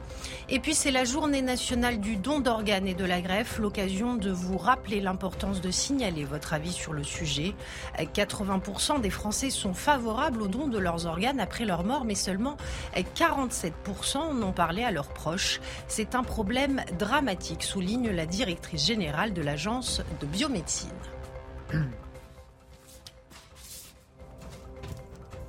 [0.49, 4.57] Et puis c'est la journée nationale du don d'organes de la greffe, l'occasion de vous
[4.57, 7.53] rappeler l'importance de signaler votre avis sur le sujet.
[7.97, 12.57] 80% des Français sont favorables au don de leurs organes après leur mort, mais seulement
[12.95, 15.59] 47% n'ont parlé à leurs proches.
[15.87, 20.89] C'est un problème dramatique, souligne la directrice générale de l'agence de biomédecine.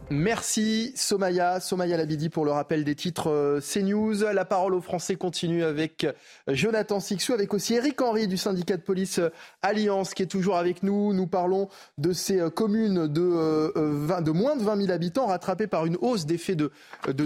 [0.09, 4.23] Merci Somaya, Somaya Labidi pour le rappel des titres euh, CNews.
[4.33, 6.13] La parole aux Français continue avec euh,
[6.47, 9.31] Jonathan Sixou, avec aussi Eric Henry du syndicat de police euh,
[9.63, 11.13] Alliance qui est toujours avec nous.
[11.13, 16.25] Nous parlons de ces communes de, moins de 20 000 habitants rattrapées par une hausse
[16.25, 16.71] des faits de,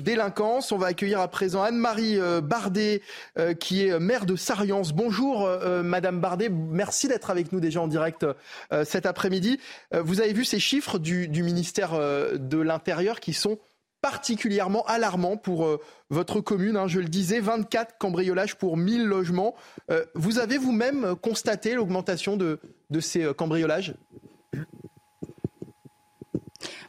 [0.00, 0.72] délinquance.
[0.72, 3.02] On va accueillir à présent Anne-Marie Bardet
[3.58, 4.92] qui est maire de Sariance.
[4.92, 5.48] Bonjour
[5.84, 8.24] Madame Bardet, merci d'être avec nous déjà en direct
[8.84, 9.58] cet après-midi.
[9.92, 13.58] Vous avez vu ces chiffres du, ministère de l'intérieur qui sont
[14.02, 16.76] particulièrement alarmants pour euh, votre commune.
[16.76, 19.54] Hein, je le disais, 24 cambriolages pour 1000 logements.
[19.90, 23.94] Euh, vous avez vous-même constaté l'augmentation de, de, ces euh, cambriolages?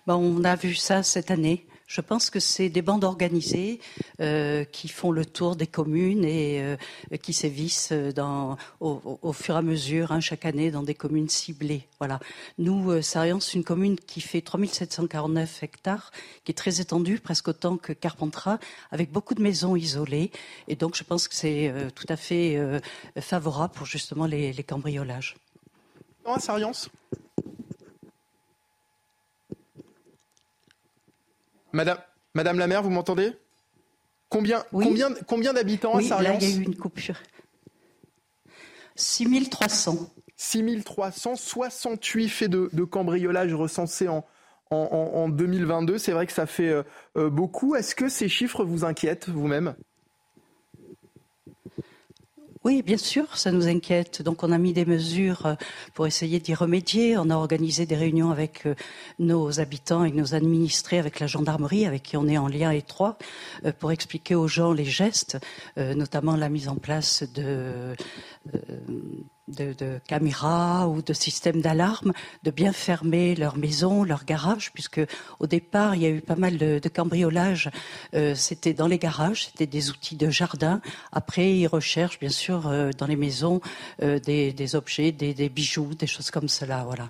[0.08, 1.68] Bon, On a vu ça cette année.
[1.92, 3.82] Je pense que c'est des bandes organisées
[4.22, 6.78] euh, qui font le tour des communes et euh,
[7.22, 11.86] qui sévissent dans, au, fur et à mesure, hein, chaque année, dans des communes ciblées.
[12.00, 12.22] Voilà.
[12.58, 16.12] Nous, euh, c'est une commune qui fait 3749 hectares,
[16.46, 18.60] qui est très étendue, presque autant que Carpentras,
[18.92, 20.32] avec beaucoup de maisons isolées.
[20.70, 22.58] Et donc, je pense que c'est tout à fait
[23.20, 25.36] favorable pour justement les, cambriolages.
[26.26, 26.90] Non, Sariance?
[31.74, 31.98] Madame,
[32.34, 33.34] Madame la maire, vous m'entendez?
[34.30, 37.18] Combien, combien, combien d'habitants à Sariance Là, il y a eu une coupure.
[38.96, 39.98] 6300.
[40.38, 44.26] 6368 faits de, de cambriolage recensés en,
[44.72, 45.98] en, 2022.
[45.98, 46.84] C'est vrai que ça fait euh,
[47.18, 47.76] euh, beaucoup.
[47.76, 49.76] Est-ce que ces chiffres vous inquiètent vous-même?
[52.64, 54.22] Oui, bien sûr, ça nous inquiète.
[54.22, 55.56] Donc on a mis des mesures euh,
[55.96, 57.18] pour essayer d'y remédier.
[57.18, 58.76] On a organisé des réunions avec euh,
[59.18, 63.18] nos habitants et nos administrés, avec la gendarmerie, avec qui on est en lien étroit,
[63.66, 65.40] euh, pour expliquer aux gens les gestes,
[65.78, 67.96] notamment la mise en place de
[69.52, 75.02] de, caméras ou de systèmes d'alarme, de bien fermer leur maison, leur garage, puisque
[75.40, 77.70] au départ il y a eu pas mal de, de cambriolages.
[78.14, 80.82] Euh, c'était dans les garages, c'était des outils de jardin.
[81.12, 83.62] Après ils recherchent bien sûr euh, dans les maisons
[84.02, 86.84] euh, des, objets, des, des, bijoux, des choses comme cela.
[86.86, 87.10] Voilà.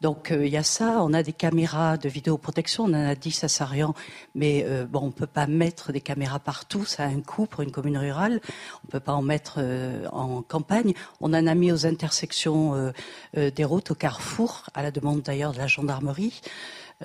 [0.00, 3.14] Donc euh, il y a ça, on a des caméras de vidéoprotection, on en a
[3.16, 3.94] 10 à Sarian,
[4.36, 7.62] mais euh, bon, on peut pas mettre des caméras partout, ça a un coût pour
[7.62, 8.40] une commune rurale,
[8.84, 10.94] on peut pas en mettre euh, en campagne.
[11.20, 12.92] On en a mis aux intersections
[13.34, 16.40] des routes, au carrefour, à la demande d'ailleurs de la gendarmerie.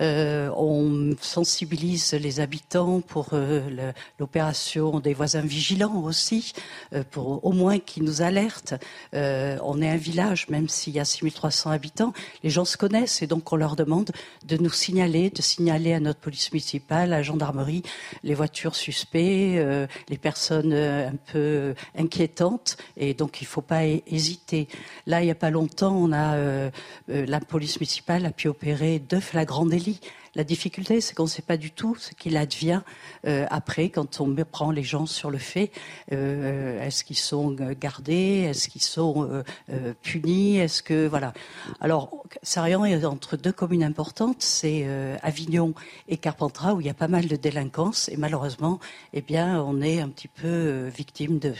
[0.00, 6.52] Euh, on sensibilise les habitants pour euh, l'opération des voisins vigilants aussi,
[6.92, 8.74] euh, pour au moins qu'ils nous alertent.
[9.12, 13.26] on est un village, même s'il y a 6300 habitants, les gens se connaissent et
[13.26, 14.10] donc on leur demande
[14.44, 17.82] de nous signaler, de signaler à notre police municipale, à la gendarmerie,
[18.22, 19.14] les voitures suspectes,
[20.08, 24.68] les personnes un peu inquiétantes et donc il ne faut pas hésiter.
[25.06, 26.36] Là, il n'y a pas longtemps, on a
[27.08, 29.83] la police municipale a pu opérer deux flagrants délits
[30.34, 32.82] la difficulté, c'est qu'on ne sait pas du tout ce qu'il advient
[33.26, 35.70] euh, après quand on prend les gens sur le fait.
[36.12, 41.32] Euh, est-ce qu'ils sont gardés Est-ce qu'ils sont euh, punis Est-ce que voilà
[41.80, 44.86] Alors, Sarian est entre deux communes importantes, c'est
[45.22, 45.74] Avignon
[46.08, 48.80] et Carpentras où il y a pas mal de délinquance et malheureusement,
[49.12, 51.54] eh bien, on est un petit peu victime de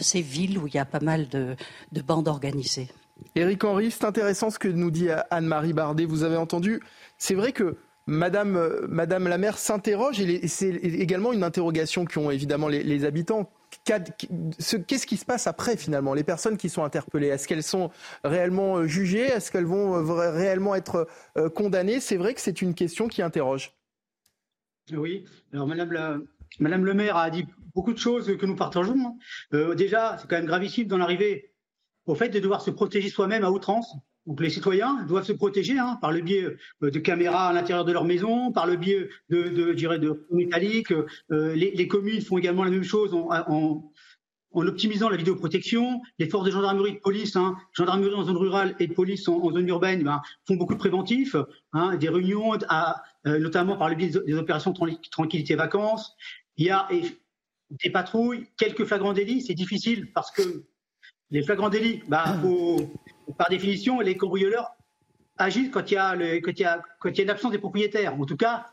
[0.00, 1.56] ces villes où il y a pas mal de
[2.02, 2.88] bandes organisées.
[3.34, 6.04] Éric Henry, c'est intéressant ce que nous dit Anne-Marie Bardet.
[6.04, 6.80] Vous avez entendu,
[7.18, 12.30] c'est vrai que Madame, euh, Madame la maire s'interroge et c'est également une interrogation qu'ont
[12.30, 13.50] évidemment les, habitants.
[13.84, 16.14] Qu'est-ce qui se passe après finalement?
[16.14, 17.90] Les personnes qui sont interpellées, est-ce qu'elles sont
[18.22, 19.24] réellement euh, jugées?
[19.24, 21.08] Est-ce qu'elles vont euh, réellement être
[21.54, 22.00] condamnées?
[22.00, 23.72] C'est vrai que c'est une question qui interroge.
[24.92, 26.26] Oui, alors Madame,
[26.60, 29.16] Madame le maire a dit beaucoup de choses que nous partageons.
[29.52, 29.74] Hein.
[29.74, 31.53] déjà, c'est quand même gravissime d'en arriver
[32.06, 33.94] au fait de devoir se protéger soi-même à outrance.
[34.26, 36.44] Donc les citoyens doivent se protéger hein, par le biais
[36.82, 40.26] euh, de caméras à l'intérieur de leur maison, par le biais de, de, de, de
[40.30, 40.92] métalliques.
[41.30, 43.92] Euh, les, communes font également la même chose en, en,
[44.52, 46.00] en, optimisant la vidéoprotection.
[46.18, 49.52] Les forces de gendarmerie de police, hein, gendarmerie en zone rurale et de police en,
[49.52, 51.36] zone urbaine, ben, font beaucoup de préventifs,
[51.74, 54.72] hein, des réunions, à, euh, notamment par le biais des opérations
[55.10, 56.16] tranquillité vacances.
[56.56, 56.88] Il y a
[57.70, 60.64] des patrouilles, quelques flagrants délits, c'est difficile parce que
[61.34, 62.36] les flagrants délits, bah,
[63.36, 64.70] par définition, les cambrioleurs
[65.36, 67.30] agissent quand il y a, le, quand il y a, quand il y a une
[67.30, 68.14] absence des propriétaires.
[68.14, 68.70] En tout cas,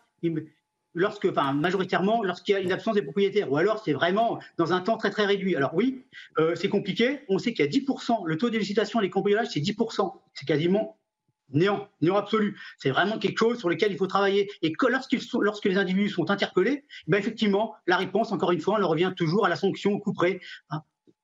[0.94, 4.74] lorsque, enfin, majoritairement, lorsqu'il y a une absence des propriétaires, ou alors c'est vraiment dans
[4.74, 5.56] un temps très très réduit.
[5.56, 6.06] Alors oui,
[6.38, 7.22] euh, c'est compliqué.
[7.30, 10.14] On sait qu'il y a 10%, le taux d'élicitation des cambriolages, c'est 10%.
[10.36, 11.00] C'est quasiment
[11.50, 12.60] néant, néant absolu.
[12.78, 14.52] C'est vraiment quelque chose sur lequel il faut travailler.
[14.62, 18.86] Et que lorsque les individus sont interpellés, ben effectivement, la réponse, encore une fois, elle
[18.86, 20.00] revient toujours à la sanction au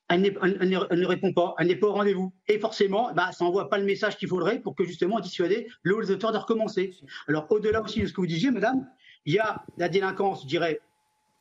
[0.09, 2.33] elle, ne répond pas, elle n'est pas au rendez-vous.
[2.47, 6.11] Et forcément, bah, ça n'envoie pas le message qu'il faudrait pour que justement dissuader les
[6.11, 6.93] auteurs de recommencer.
[7.27, 8.87] Alors au-delà aussi de ce que vous disiez, madame,
[9.25, 10.79] il y a la délinquance, je dirais,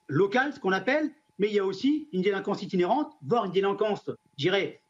[0.09, 4.11] locale, ce qu'on appelle, mais il y a aussi une délinquance itinérante, voire une délinquance,
[4.37, 4.81] je dirais,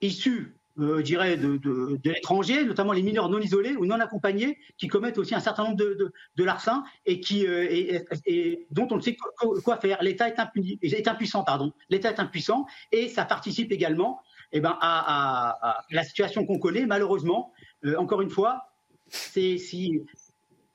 [0.00, 3.98] issue euh, je dirais, de, de, de l'étranger, notamment les mineurs non isolés ou non
[4.00, 7.66] accompagnés, qui commettent aussi un certain nombre de, de, larcins et, qui, euh,
[8.26, 9.16] et, dont on ne sait
[9.64, 10.02] quoi, faire.
[10.02, 10.36] L'État est,
[10.82, 11.72] est, impuissant, pardon.
[11.88, 14.20] L'État est impuissant et ça participe également
[14.52, 16.86] eh ben, à, à, à la situation qu'on connaît.
[16.86, 17.52] Malheureusement,
[17.84, 18.72] euh, encore une fois,
[19.08, 20.02] c'est si,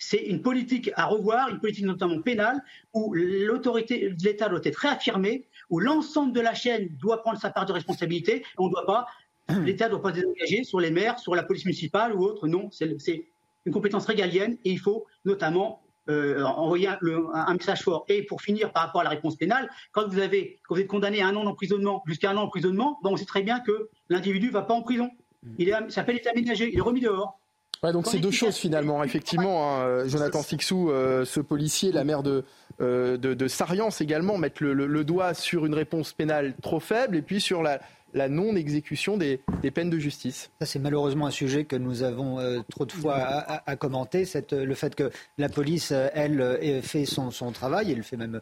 [0.02, 4.78] c'est une politique à revoir, une politique notamment pénale, où l'autorité de l'État doit être
[4.78, 8.44] réaffirmée, où l'ensemble de la chaîne doit prendre sa part de responsabilité.
[8.58, 9.06] On ne doit pas
[9.66, 12.48] L'État ne doit pas désengager sur les maires, sur la police municipale ou autre.
[12.48, 13.26] Non, c'est
[13.66, 18.06] une compétence régalienne et il faut notamment euh, envoyer un, message fort.
[18.10, 20.88] Et pour finir, par rapport à la réponse pénale, quand vous, avez, quand vous êtes
[20.88, 24.48] condamné à un an d'emprisonnement, jusqu'à un an d'emprisonnement, on sait très bien que l'individu
[24.48, 25.10] ne va pas en prison.
[25.58, 27.40] Il s'appelle état aménagé, il est remis dehors.
[27.84, 29.76] Ouais, donc c'est deux choses finalement, effectivement.
[29.76, 32.46] Hein, Jonathan Fixou, euh, ce policier, la maire de,
[32.80, 37.42] euh, de, Sariance également, mettre le, doigt sur une réponse pénale trop faible et puis
[37.42, 37.80] sur la,
[38.14, 39.42] la non-exécution des,
[39.74, 40.52] peines de justice.
[40.60, 44.26] Ça, c'est malheureusement un sujet que nous avons euh, trop de fois à, commenter.
[44.52, 48.40] le fait que la police, euh, elle, euh, fait son, travail, elle le fait même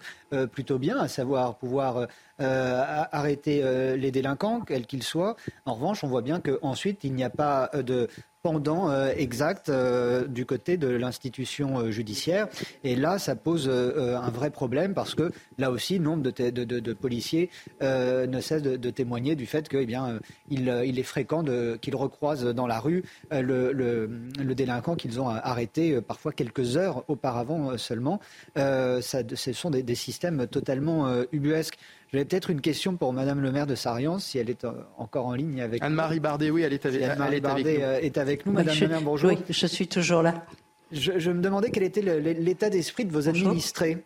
[0.52, 3.64] plutôt bien, à savoir pouvoir arrêter
[3.98, 5.36] les délinquants, quels qu'ils soient.
[5.66, 8.08] En revanche, on voit bien qu'ensuite, il n'y a pas de
[8.42, 12.48] pendant euh, exact euh, du côté de l'institution euh, judiciaire.
[12.84, 17.50] Et là, ça pose un vrai problème parce que là aussi, nombre de, policiers
[17.82, 21.44] ne cesse de, témoigner du fait qu'il eh bien, il, est fréquent
[21.82, 27.78] qu'ils recroisent dans la rue le, le, délinquant qu'ils ont arrêté parfois quelques heures auparavant
[27.78, 28.20] seulement.
[28.56, 29.02] Ça,
[29.34, 31.78] ce sont des, des systèmes totalement ubuesques.
[32.12, 35.28] J'avais peut-être une question pour Madame le maire de Sariance, si elle est euh, encore
[35.28, 38.52] en ligne avec Anne-Marie Bardet, oui, elle est avec, Anne-Marie Bardet euh, est avec nous.
[38.52, 39.30] Madame le maire, bonjour.
[39.30, 40.46] Oui, je suis toujours là.
[40.92, 44.04] Je, me demandais quel était l'état d'esprit de vos administrés.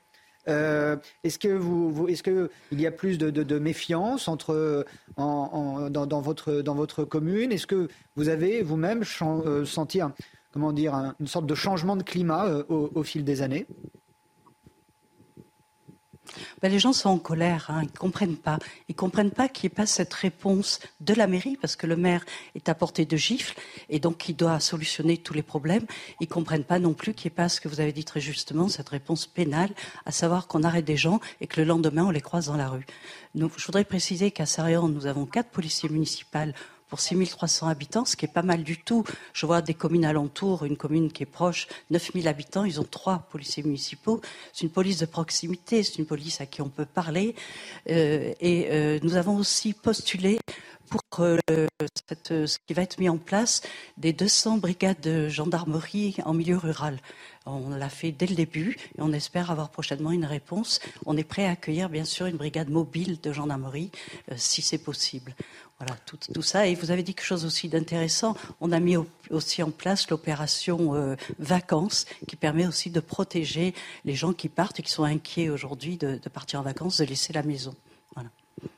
[0.50, 4.86] Euh, est-ce que vous, est-ce que il y a plus de, méfiance entre
[5.16, 7.54] dans, votre dans votre commune?
[7.54, 7.88] Est-ce que
[8.18, 9.06] vous avez vous-même
[9.64, 10.14] senti un,
[10.52, 13.66] comment dire une sorte de changement de climat au, fil des années?
[16.62, 18.60] Ben, les gens sont en colère, hein, ils ne comprennent pas.
[18.90, 21.88] Ils ne comprennent pas qu'il n'y ait pas cette réponse de la mairie, parce que
[21.88, 23.58] le maire est à portée de gifle,
[23.90, 25.86] et donc il doit solutionner tous les problèmes.
[26.20, 28.04] Ils ne comprennent pas non plus qu'il n'y ait pas, ce que vous avez dit
[28.04, 29.70] très justement, cette réponse pénale,
[30.06, 32.70] à savoir qu'on arrête des gens et que le lendemain, on les croise dans la
[32.70, 32.86] rue.
[33.36, 36.24] je voudrais préciser qu'à Sarian, nous avons quatre policiers municipaux
[36.94, 39.04] pour 6300 habitants, ce qui est pas mal du tout.
[39.34, 43.26] Je vois des communes alentours, une commune qui est proche, 9000 habitants, ils ont trois
[43.32, 44.22] policiers municipaux.
[44.54, 47.34] C'est une police de proximité, c'est une police à qui on peut parler.
[47.90, 50.38] Euh, et euh, nous avons aussi postulé
[50.88, 51.40] pour euh,
[52.30, 53.64] ce qui va être mis en place
[53.98, 57.00] des 200 brigades de gendarmerie en milieu rural.
[57.46, 60.80] On l'a fait dès le début et on espère avoir prochainement une réponse.
[61.06, 63.92] On est prêt à accueillir bien sûr une brigade mobile de gendarmerie
[64.38, 65.36] si c'est possible.
[65.80, 66.68] Voilà, tout, ça.
[66.68, 68.38] Et vous avez dit quelque chose aussi d'intéressant.
[68.62, 68.96] On a mis
[69.30, 73.74] aussi en place l'opération euh, vacances, qui permet aussi de protéger
[74.06, 77.34] les gens qui partent et qui sont inquiets aujourd'hui de, partir en vacances, de laisser
[77.34, 77.76] la maison.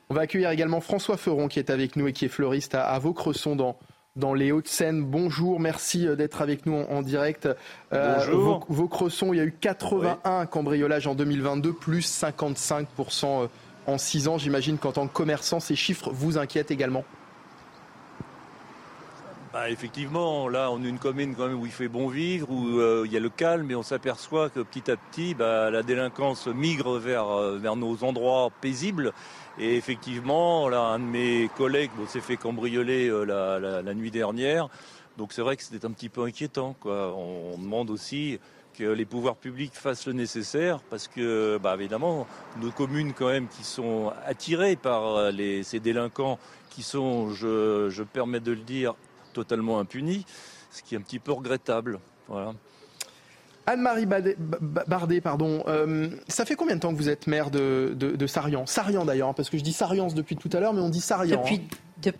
[0.08, 2.98] On va accueillir également François Feron, qui est avec nous et qui est fleuriste à,
[2.98, 3.76] Vaucresson dans,
[4.16, 5.02] dans les Hauts-de-Seine.
[5.02, 7.48] Bonjour, merci euh, d'être avec nous en, direct.
[7.92, 8.66] Euh, Bonjour.
[8.68, 13.48] Vaucresson, il y a eu 81 cambriolages en 2022, plus 55%
[13.86, 14.38] en six ans.
[14.38, 17.04] J'imagine qu'en tant que commerçant, ces chiffres vous inquiètent également.
[19.56, 22.78] Bah, effectivement, là, on est une commune quand même où il fait bon vivre, où
[22.78, 25.82] euh, il y a le calme, et on s'aperçoit que petit à petit, bah, la
[25.82, 29.14] délinquance migre vers, euh, vers nos endroits paisibles.
[29.58, 33.24] Et effectivement, là, un de mes collègues s'est fait cambrioler euh,
[33.82, 34.68] la, nuit dernière.
[35.16, 36.76] Donc c'est vrai que c'était un petit peu inquiétant.
[36.84, 38.38] On demande aussi
[38.74, 42.26] que les pouvoirs publics fassent le nécessaire parce que, bah, évidemment,
[42.60, 45.32] nos communes quand même qui sont attirées par
[45.62, 46.38] ces délinquants
[46.68, 48.94] qui sont, je permets de le dire,
[49.36, 50.24] totalement impunis,
[50.70, 52.00] ce qui est un petit peu regrettable.
[52.28, 52.54] Voilà.
[53.66, 58.26] Anne-Marie Bardet, pardon, euh, ça fait combien de temps que vous êtes maire de, de,
[58.26, 58.64] Sarian?
[58.64, 61.42] Sarian d'ailleurs, parce que je dis Sariance depuis tout à l'heure, mais on dit Sarian.
[61.42, 61.60] Depuis,
[62.06, 62.12] hein.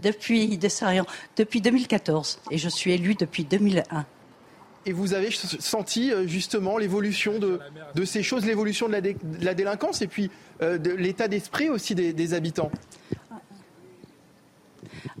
[0.00, 1.06] depuis, de Sarian,
[1.36, 4.04] depuis 2014, et je suis élue depuis 2001
[4.88, 7.60] et vous avez senti euh, justement l'évolution de,
[7.94, 8.94] de, ces choses, l'évolution de,
[9.40, 10.30] la délinquance et puis
[10.62, 12.70] euh, de l'état d'esprit aussi des, habitants?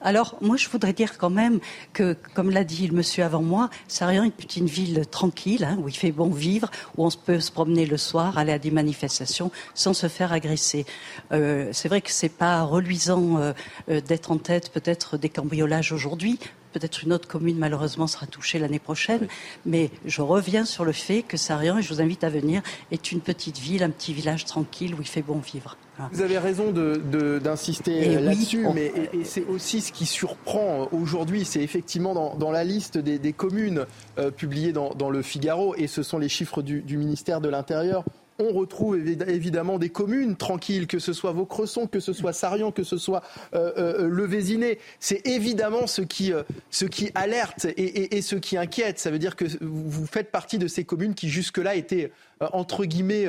[0.00, 1.60] Alors, moi, je voudrais dire quand même
[1.92, 5.88] que, comme l'a dit le monsieur avant moi, Sarian est une ville tranquille, hein, où
[5.88, 9.50] il fait bon vivre, où on peut se promener le soir, aller à des manifestations
[9.74, 10.86] sans se faire agresser.
[11.32, 13.52] Euh, c'est vrai que c'est pas reluisant
[13.88, 16.38] d'être en tête peut-être des cambriolages aujourd'hui,
[16.78, 19.26] Peut-être une autre commune, malheureusement, sera touchée l'année prochaine.
[19.66, 22.62] Mais je reviens sur le fait que Sarian, et je vous invite à venir,
[22.92, 25.76] est une petite ville, un petit village tranquille où il fait bon vivre.
[26.12, 28.92] Vous avez raison d'insister de, là-dessus, mais
[29.24, 33.84] c'est aussi ce qui surprend aujourd'hui, c'est effectivement dans, la liste des, communes
[34.18, 38.04] euh, publiées dans, le Figaro, et ce sont les chiffres du, du ministère de l'Intérieur
[38.38, 42.84] on retrouve évidemment des communes tranquilles, que ce soit Vaucresson, que ce soit Sarion, que
[42.84, 43.22] ce soit
[43.54, 44.78] euh, euh, Le Vésiné.
[45.00, 48.98] C'est évidemment ce qui, euh, ce qui alerte et, ce qui inquiète.
[48.98, 53.26] Ça veut dire que vous faites partie de ces communes qui jusque-là étaient, entre guillemets,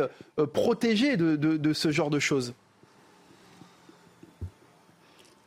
[0.53, 2.53] protégées de ce genre de choses.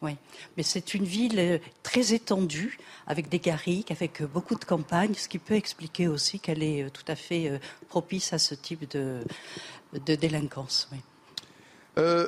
[0.02, 0.16] Oui,
[0.56, 5.14] mais c'est une ville euh, très étendue, avec des garrigues, avec euh, beaucoup de campagnes,
[5.14, 8.90] ce qui peut expliquer aussi qu'elle est euh, tout à fait propice à ce type
[8.90, 9.20] de,
[10.16, 10.90] délinquance.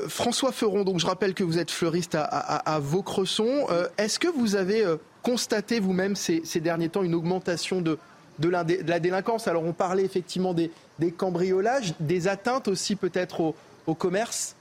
[0.08, 3.66] François Feron, donc je rappelle que vous êtes fleuriste à, Vaucresson.
[3.96, 4.84] Est-ce que vous avez
[5.22, 7.98] constaté vous-même ces, derniers temps une augmentation de,
[8.42, 9.48] la, délinquance?
[9.48, 10.70] Alors on parlait effectivement des,
[11.16, 13.54] cambriolages, des atteintes aussi peut-être
[13.86, 14.54] au commerce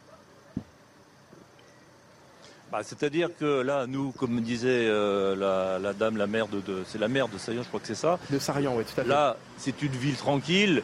[2.74, 7.08] bah, c'est-à-dire que là, nous, comme disait euh, la, dame, la mère de, c'est la
[7.08, 8.18] mère de Sarian, je crois que c'est ça.
[8.32, 9.08] De Sarian, oui, tout à fait.
[9.08, 10.82] Là, c'est une ville tranquille.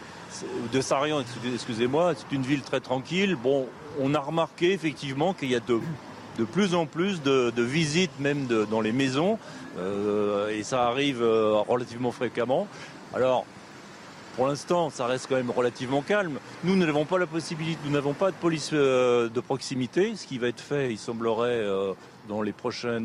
[0.72, 3.36] De Sarian, excusez-moi, c'est une ville très tranquille.
[3.36, 3.68] Bon,
[4.00, 5.80] on a remarqué effectivement qu'il y a de,
[6.38, 9.40] de plus en plus de, visites, même dans les maisons,
[9.80, 12.68] euh, et ça arrive euh, relativement fréquemment.
[13.16, 13.48] Alors,
[14.40, 16.40] pour l'instant, ça reste quand même relativement calme.
[16.64, 20.16] Nous n'avons pas la possibilité, nous n'avons pas de police euh, de proximité.
[20.16, 21.92] Ce qui va être fait, il semblerait, euh,
[22.30, 23.02] dans les prochains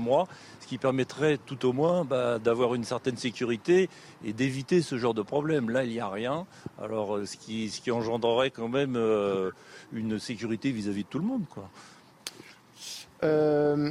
[0.00, 0.26] mois,
[0.58, 3.88] ce qui permettrait tout au moins bah, d'avoir une certaine sécurité
[4.24, 5.70] et d'éviter ce genre de problème.
[5.70, 6.44] Là, il n'y a rien.
[6.82, 8.98] Alors, euh, ce qui, engendrerait quand même
[9.92, 11.44] une sécurité vis-à-vis de tout le monde.
[13.24, 13.90] Euh,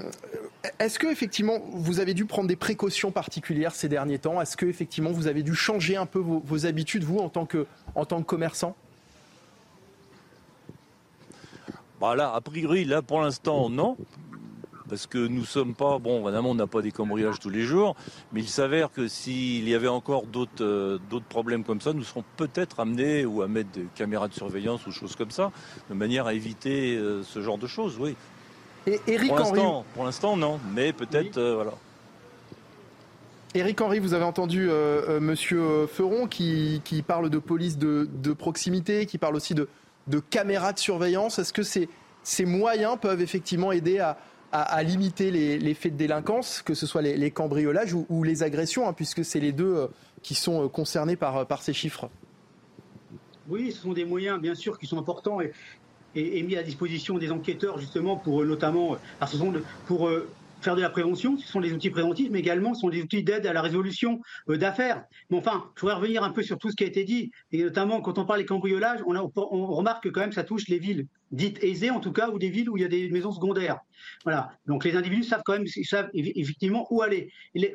[0.79, 4.39] est-ce que effectivement vous avez dû prendre des précautions particulières ces derniers temps?
[4.39, 7.65] Est-ce que effectivement vous avez dû changer un peu vos, habitudes vous en tant que
[7.95, 8.75] en tant que commerçant?
[11.99, 13.97] Bah a priori, là pour l'instant non.
[14.89, 17.95] parce que nous sommes pas, bon, évidemment, on n'a pas des cambriolages tous les jours,
[18.31, 22.03] mais il s'avère que s'il y avait encore d'autres euh, d'autres problèmes comme ça, nous
[22.03, 25.51] serons peut-être amenés ou à mettre des caméras de surveillance ou choses comme ça,
[25.89, 28.15] de manière à éviter euh, ce genre de choses, oui.
[28.86, 31.71] Et Eric pour Henry, l'instant, pour l'instant, non, mais peut-être, euh, voilà.
[33.55, 38.09] Éric Henry, vous avez entendu euh, euh, Monsieur Feron qui, qui parle de police de,
[38.11, 39.69] de proximité, qui parle aussi de,
[40.07, 41.38] de caméras de surveillance.
[41.38, 41.88] Est-ce que ces,
[42.23, 44.17] ces moyens peuvent effectivement aider à,
[44.51, 48.07] à, à limiter les, les, faits de délinquance, que ce soit les, les cambriolages ou,
[48.09, 49.88] ou, les agressions, hein, puisque c'est les deux euh,
[50.23, 52.09] qui sont concernés par, par ces chiffres?
[53.47, 55.51] Oui, ce sont des moyens, bien sûr, qui sont importants et,
[56.16, 59.53] et mis à disposition des enquêteurs, justement, pour notamment, alors ce sont
[59.88, 60.09] pour
[60.64, 63.45] faire de la prévention, ce sont des outils préventifs, mais également sont des outils d'aide
[63.45, 65.03] à la résolution euh, d'affaires.
[65.30, 67.64] Mais enfin, je voudrais revenir un peu sur tout ce qui a été dit, et
[67.64, 71.05] notamment quand on parle des cambriolages, on, remarque que quand même ça touche les villes
[71.32, 73.80] dites aisées en tout cas, ou des villes où il y a des maisons secondaires.
[74.24, 74.51] Voilà.
[74.68, 77.30] Donc les individus savent quand même, ils savent effectivement où aller.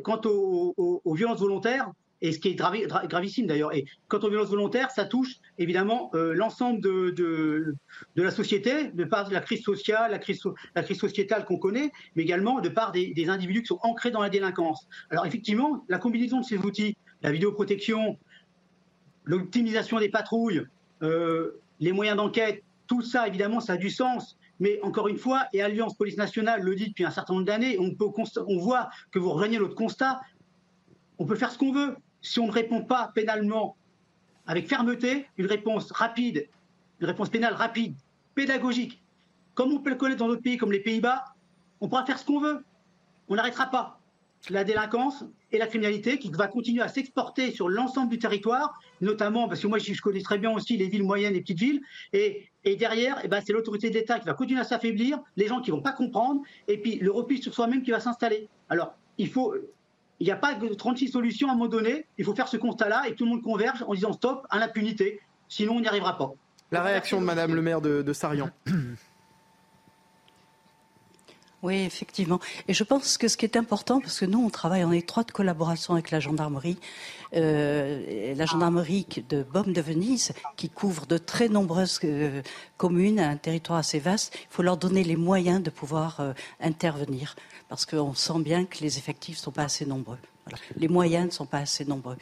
[0.04, 1.90] Quant aux violences volontaires,
[2.20, 3.74] et ce qui est gravi, gravissime d'ailleurs.
[3.74, 7.74] Et quant aux violences volontaires, ça touche évidemment euh, l'ensemble de,
[8.16, 12.68] la société, de par la crise sociale, la crise, sociétale qu'on connaît, mais également de
[12.68, 14.88] par des, individus qui sont ancrés dans la délinquance.
[15.10, 18.18] Alors effectivement, la combinaison de ces outils, la vidéoprotection,
[19.24, 20.62] l'optimisation des patrouilles,
[21.02, 24.36] euh, les moyens d'enquête, tout ça évidemment, ça a du sens.
[24.60, 27.78] Mais encore une fois, et Alliance Police Nationale le dit depuis un certain nombre d'années,
[27.78, 30.20] on, voit que vous rejoignez notre constat,
[31.18, 33.76] on peut faire ce qu'on veut si on ne répond pas pénalement
[34.46, 36.48] avec fermeté, une réponse rapide,
[37.00, 37.94] une réponse pénale rapide,
[38.34, 39.02] pédagogique,
[39.54, 41.24] comme on peut le connaître dans d'autres pays comme les Pays-Bas,
[41.80, 42.64] on pourra faire ce qu'on veut.
[43.28, 44.00] On n'arrêtera pas
[44.50, 49.48] la délinquance et la criminalité qui va continuer à s'exporter sur l'ensemble du territoire, notamment
[49.48, 52.48] parce que moi je connais très bien aussi les villes moyennes et petites villes, et,
[52.76, 55.70] derrière, eh ben, c'est l'autorité de l'État qui va continuer à s'affaiblir, les gens qui
[55.70, 58.48] vont pas comprendre, et puis le repli sur soi-même qui va s'installer.
[58.68, 59.54] Alors, il faut,
[60.20, 62.06] il n'y a pas de 36 solutions à un moment donné.
[62.18, 64.58] Il faut faire ce constat-là et que tout le monde converge en disant stop à
[64.58, 65.20] l'impunité.
[65.48, 66.32] Sinon, on n'y arrivera pas.
[66.70, 68.50] La réaction de Madame le maire de, de Sarian.
[71.62, 72.38] Oui, effectivement.
[72.68, 75.32] Et je pense que ce qui est important, parce que nous, on travaille en étroite
[75.32, 76.78] collaboration avec la gendarmerie,
[77.34, 82.42] euh, la gendarmerie de Baume de Venise, qui couvre de très nombreuses euh,
[82.76, 87.34] communes, un territoire assez vaste, il faut leur donner les moyens de pouvoir euh, intervenir,
[87.68, 90.18] parce qu'on sent bien que les effectifs ne sont pas assez nombreux.
[90.76, 92.16] Les moyens ne sont pas assez nombreux.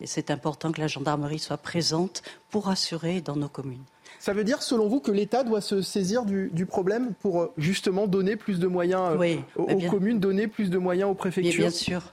[0.00, 3.84] Et c'est important que la gendarmerie soit présente pour assurer dans nos communes.
[4.28, 8.06] Ça veut dire, selon vous, que l'État doit se saisir du, du, problème pour justement
[8.06, 12.12] donner plus de moyens oui, aux, communes, donner plus de moyens aux préfectures Bien sûr.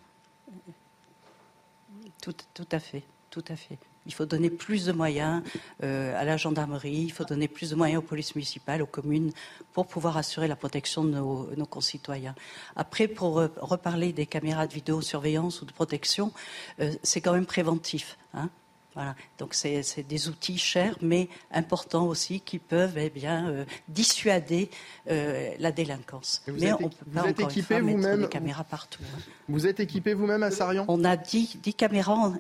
[2.21, 3.03] Tout, tout, à fait.
[3.31, 3.77] Tout à fait.
[4.05, 5.43] Il faut donner plus de moyens
[5.83, 9.33] euh, à la gendarmerie, il faut donner plus de moyens aux polices municipales, aux communes,
[9.73, 12.33] pour pouvoir assurer la protection de nos, nos concitoyens.
[12.77, 16.31] Après, pour euh, reparler des caméras de vidéosurveillance ou de protection,
[16.79, 18.17] euh, c'est quand même préventif.
[18.33, 18.49] Hein
[18.95, 19.15] voilà.
[19.37, 24.69] Donc c'est des outils chers, mais importants aussi, qui peuvent eh bien euh, dissuader
[25.09, 26.41] euh, la délinquance.
[26.47, 29.03] mais on peut pas équipé vous-même des caméras partout.
[29.03, 29.19] Hein.
[29.49, 30.85] Vous êtes équipé vous-même à Sarian?
[30.87, 32.33] On a 10, 10 caméras.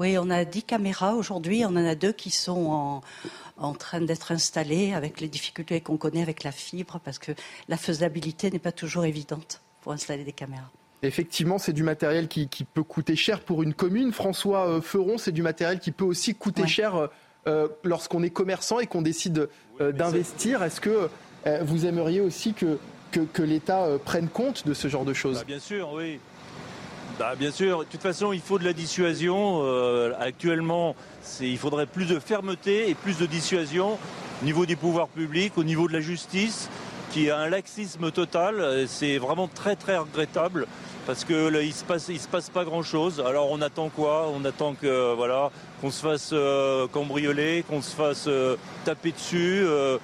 [0.00, 1.64] Oui, on a 10 caméras aujourd'hui.
[1.64, 3.02] On en a deux qui sont en,
[3.56, 7.32] en train d'être installées avec les difficultés qu'on connaît avec la fibre, parce que
[7.68, 10.70] la faisabilité n'est pas toujours évidente pour installer des caméras.
[11.02, 14.12] Effectivement, c'est du matériel qui, qui, peut coûter cher pour une commune.
[14.12, 16.68] François euh, Feron, c'est du matériel qui peut aussi coûter ouais.
[16.68, 17.08] cher
[17.46, 19.48] euh, lorsqu'on est commerçant et qu'on décide
[19.80, 20.62] euh, d'investir.
[20.62, 21.08] Est-ce que
[21.46, 22.78] euh, vous aimeriez aussi que,
[23.12, 25.38] que, que l'État euh, prenne compte de ce genre de choses?
[25.38, 26.18] Bah, Bien sûr, oui.
[27.18, 29.60] Bah, bien sûr, de toute façon, il faut de la dissuasion.
[29.62, 30.94] Euh, actuellement,
[31.40, 33.98] il faudrait plus de fermeté et plus de dissuasion
[34.40, 36.68] au niveau des pouvoirs publics, au niveau de la justice,
[37.12, 38.86] qui a un laxisme total.
[38.86, 40.66] C'est vraiment très très regrettable
[41.06, 43.22] parce que là, il se passe pas grand chose.
[43.26, 44.30] Alors on attend quoi?
[44.34, 45.50] On attend que voilà
[45.80, 49.62] qu'on se fasse euh, cambrioler, qu'on se fasse euh, taper dessus.
[49.64, 49.98] Euh,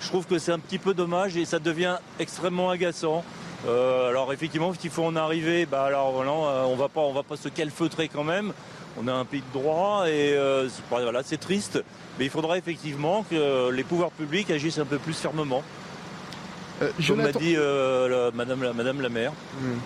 [0.00, 3.24] je trouve que c'est un petit peu dommage et ça devient extrêmement agaçant.
[3.66, 5.66] Euh, alors effectivement, il faut en arriver.
[5.66, 8.52] Bah alors voilà, on va pas on va pas se calfeutrer quand même.
[9.00, 11.82] On a un pays de droit et euh, voilà, c'est triste.
[12.18, 15.62] Mais il faudra effectivement que les pouvoirs publics agissent un peu plus fermement.
[16.82, 19.32] Euh, Comme m'a dit la, madame, la, madame la maire.
[19.32, 19.78] Mmh.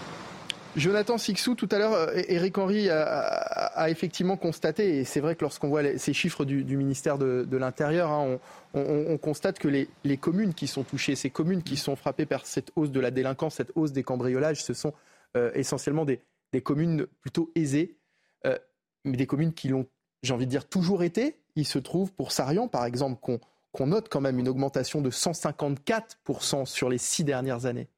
[0.74, 5.36] Jonathan Sixou, tout à l'heure, Eric Henry a, a, a, effectivement constaté, et c'est vrai
[5.36, 8.38] que lorsqu'on voit les, ces chiffres du, du ministère de, de l'Intérieur, hein,
[8.72, 11.94] on, on, on, constate que les, les, communes qui sont touchées, ces communes qui sont
[11.94, 14.94] frappées par cette hausse de la délinquance, cette hausse des cambriolages, ce sont
[15.36, 16.20] euh, essentiellement des,
[16.54, 17.98] des, communes plutôt aisées,
[18.46, 18.56] euh,
[19.04, 19.86] mais des communes qui l'ont,
[20.22, 21.36] j'ai envie de dire, toujours été.
[21.54, 23.40] Il se trouve pour Sarian, par exemple, qu'on
[23.72, 27.88] qu note quand même une augmentation de 154% sur les six dernières années.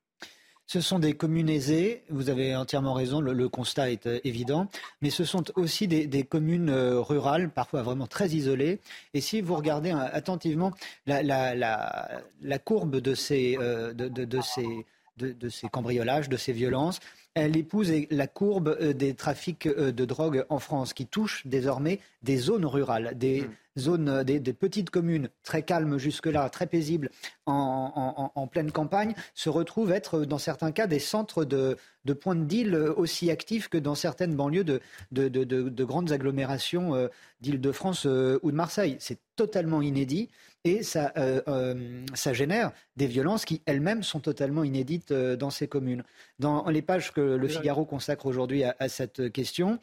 [0.67, 4.69] ce sont des communes aisées, vous avez entièrement raison, le, constat est euh, évident,
[5.03, 8.81] mais ce sont aussi des, communes euh, rurales, parfois vraiment très isolées.
[9.13, 10.73] Et si vous regardez euh, attentivement
[11.07, 13.59] la, courbe de ces
[15.71, 17.01] cambriolages, de ces violences,
[17.35, 22.67] elle épouse la courbe des trafics de drogue en France, qui touche désormais des zones
[22.67, 27.11] rurales, des, mmh zones, euh, des, petites communes très calmes jusque-là, très paisibles
[27.47, 31.77] en, pleine campagne, se retrouvent être dans certains cas des centres de,
[32.21, 34.81] points de deal aussi actifs que dans certaines banlieues de,
[35.13, 37.09] de, grandes agglomérations euh,
[37.41, 38.97] d'Île-de-France euh, ou de Marseille.
[39.01, 40.31] C'est totalement inédit
[40.65, 41.13] et ça,
[42.15, 46.05] ça génère des violences qui elles-mêmes sont totalement inédites dans ces communes.
[46.39, 49.79] Dans les pages que le Figaro consacre aujourd'hui à, cette question,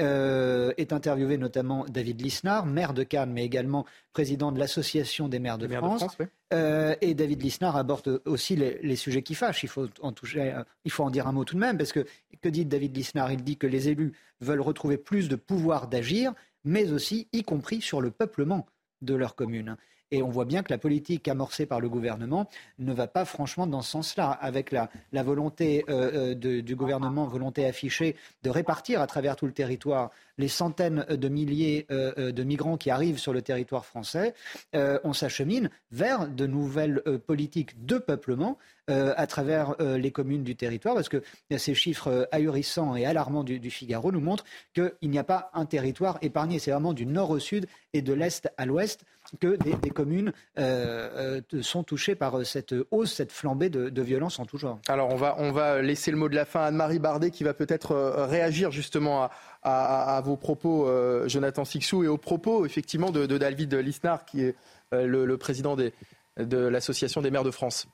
[0.00, 5.38] euh, est interviewé notamment David Lisnard, maire de Cannes, mais également président de l'Association des
[5.38, 6.04] maires de France.
[6.52, 9.62] Euh, et David Lisnard aborde aussi les, sujets qui fâchent.
[9.62, 10.52] Il faut, en toucher,
[10.84, 12.04] il faut en dire un mot tout de même, parce que
[12.42, 13.32] que dit David Lisnard?
[13.32, 17.80] Il dit que les élus veulent retrouver plus de pouvoir d'agir, mais aussi, y compris
[17.80, 18.66] sur le peuplement
[19.00, 19.76] de leur commune.
[20.14, 22.48] Et on voit bien que la politique amorcée par le gouvernement
[22.78, 24.88] ne va pas franchement dans ce sens-là, avec la,
[25.24, 30.46] volonté euh, euh, du gouvernement, volonté affichée de répartir à travers tout le territoire les
[30.46, 34.34] centaines de milliers euh, de migrants qui arrivent sur le territoire français.
[34.72, 38.56] on s'achemine vers de nouvelles politiques de peuplement
[38.86, 41.22] à travers les communes du territoire, parce que
[41.56, 44.44] ces chiffres ahurissants et alarmants du, du Figaro nous montrent
[44.74, 46.58] qu'il n'y a pas un territoire épargné.
[46.58, 49.04] C'est vraiment du nord au sud et de l'est à l'ouest
[49.40, 54.38] que des, communes euh, euh, sont touchées par euh, cette hausse, cette flambée de, violence
[54.38, 54.78] en tout genre.
[54.88, 57.42] Alors on va, on va laisser le mot de la fin à Anne-Marie Bardet qui
[57.42, 57.94] va peut-être
[58.28, 59.30] réagir justement
[59.62, 60.90] à, vos propos,
[61.26, 64.54] Jonathan Sixou, et aux propos effectivement de, David Lisnard qui est
[64.92, 65.92] le, président de
[66.36, 67.86] l'Association des maires de France.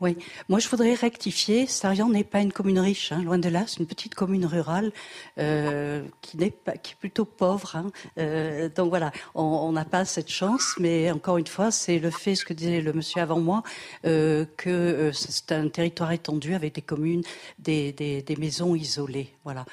[0.00, 0.16] Oui,
[0.48, 1.66] moi je voudrais rectifier.
[1.66, 3.64] Sarian n'est pas une commune riche, hein, loin de là.
[3.66, 4.92] C'est une petite commune rurale
[5.40, 7.74] euh, qui pas, qui est plutôt pauvre.
[7.74, 7.90] Hein.
[8.16, 10.76] Euh, donc voilà, on n'a pas cette chance.
[10.78, 13.64] Mais encore une fois, c'est le fait, ce que disait le monsieur avant moi,
[14.04, 17.22] euh, que c'est un territoire étendu avec des communes,
[17.58, 19.34] des, des, maisons isolées.
[19.42, 19.64] Voilà.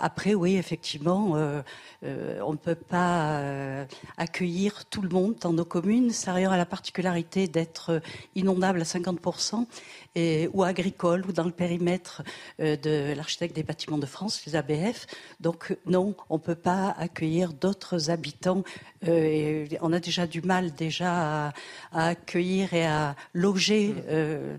[0.00, 1.32] Après, oui, effectivement,
[2.02, 3.84] on ne peut pas
[4.16, 6.10] accueillir tout le monde dans nos communes.
[6.10, 8.00] Sarian a la particularité d'être
[8.36, 9.23] inondable à 50
[10.14, 12.22] et, ou agricole ou dans le périmètre
[12.60, 15.06] euh, de l'architecte des bâtiments de France, les ABF.
[15.40, 18.62] Donc non, on ne peut pas accueillir d'autres habitants.
[19.08, 21.52] Euh, on a déjà du mal déjà à,
[21.92, 23.94] accueillir et à loger.
[24.08, 24.56] Euh,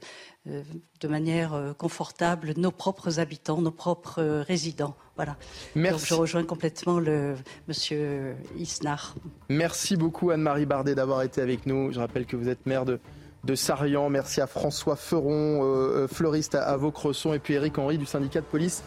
[1.02, 4.96] de manière confortable nos propres habitants, nos propres résidents.
[5.16, 5.38] Voilà.
[5.74, 5.98] Merci.
[5.98, 7.34] Donc je rejoins complètement le
[7.68, 9.16] monsieur Isnar.
[9.50, 11.92] Merci beaucoup Anne-Marie Bardet d'avoir été avec nous.
[11.92, 13.00] Je rappelle que vous êtes maire de
[13.46, 14.10] de Sarian.
[14.10, 18.42] Merci à François Feron, euh, euh, fleuriste à, Vaucresson, et puis Eric Henry du syndicat
[18.42, 18.84] de police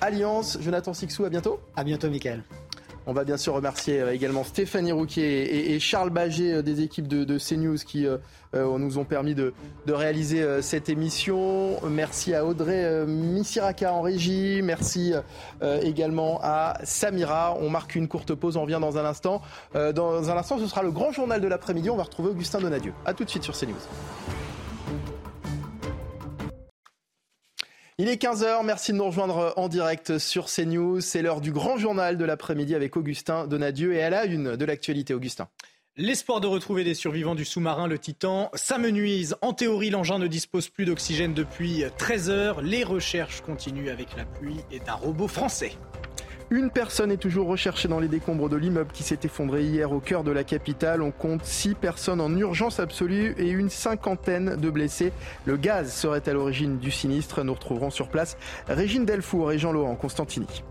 [0.00, 0.58] Alliance.
[0.60, 1.60] Jonathan Sixou, à bientôt.
[1.76, 2.42] À bientôt, Michael.
[3.06, 7.08] On va bien sûr remercier euh, également Stéphanie Rouquier et, Charles Baget euh, des équipes
[7.08, 8.18] de, CNews qui euh,
[8.52, 9.52] nous ont permis de,
[9.88, 11.80] réaliser cette émission.
[11.88, 14.60] Merci à Audrey Missiraka en régie.
[14.62, 15.12] Merci
[15.82, 17.56] également à Samira.
[17.60, 19.42] On marque une courte pause, on revient dans un instant.
[19.74, 21.90] Dans un instant, ce sera le grand journal de l'après-midi.
[21.90, 22.92] On va retrouver Augustin Donadieu.
[23.04, 23.74] A tout de suite sur CNews.
[27.98, 31.02] Il est 15h, merci de nous rejoindre en direct sur CNews.
[31.02, 34.64] C'est l'heure du grand journal de l'après-midi avec Augustin Donadieu et à la une de
[34.64, 35.48] l'actualité, Augustin.
[35.96, 39.36] L'espoir de retrouver des survivants du sous-marin, le Titan, s'amenuise.
[39.42, 42.62] En théorie, l'engin ne dispose plus d'oxygène depuis 13 heures.
[42.62, 45.72] Les recherches continuent avec l'appui d'un robot français.
[46.52, 50.00] Une personne est toujours recherchée dans les décombres de l'immeuble qui s'est effondré hier au
[50.00, 51.00] cœur de la capitale.
[51.00, 55.14] On compte six personnes en urgence absolue et une cinquantaine de blessés.
[55.46, 57.42] Le gaz serait à l'origine du sinistre.
[57.42, 58.36] Nous retrouverons sur place
[58.68, 60.62] Régine Delfour et Jean-Laurent Constantini.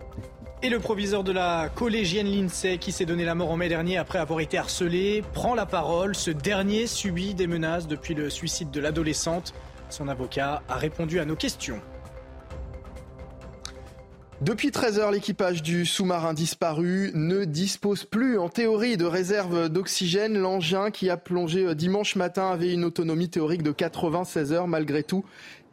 [0.61, 3.97] Et le proviseur de la collégienne Lindsay, qui s'est donné la mort en mai dernier
[3.97, 6.13] après avoir été harcelé, prend la parole.
[6.13, 9.55] Ce dernier subit des menaces depuis le suicide de l'adolescente.
[9.89, 11.81] Son avocat a répondu à nos questions.
[14.41, 20.35] Depuis 13 heures, l'équipage du sous-marin disparu ne dispose plus en théorie de réserve d'oxygène.
[20.35, 24.67] L'engin qui a plongé euh, dimanche matin avait une autonomie théorique de 96 heures.
[24.67, 25.23] Malgré tout,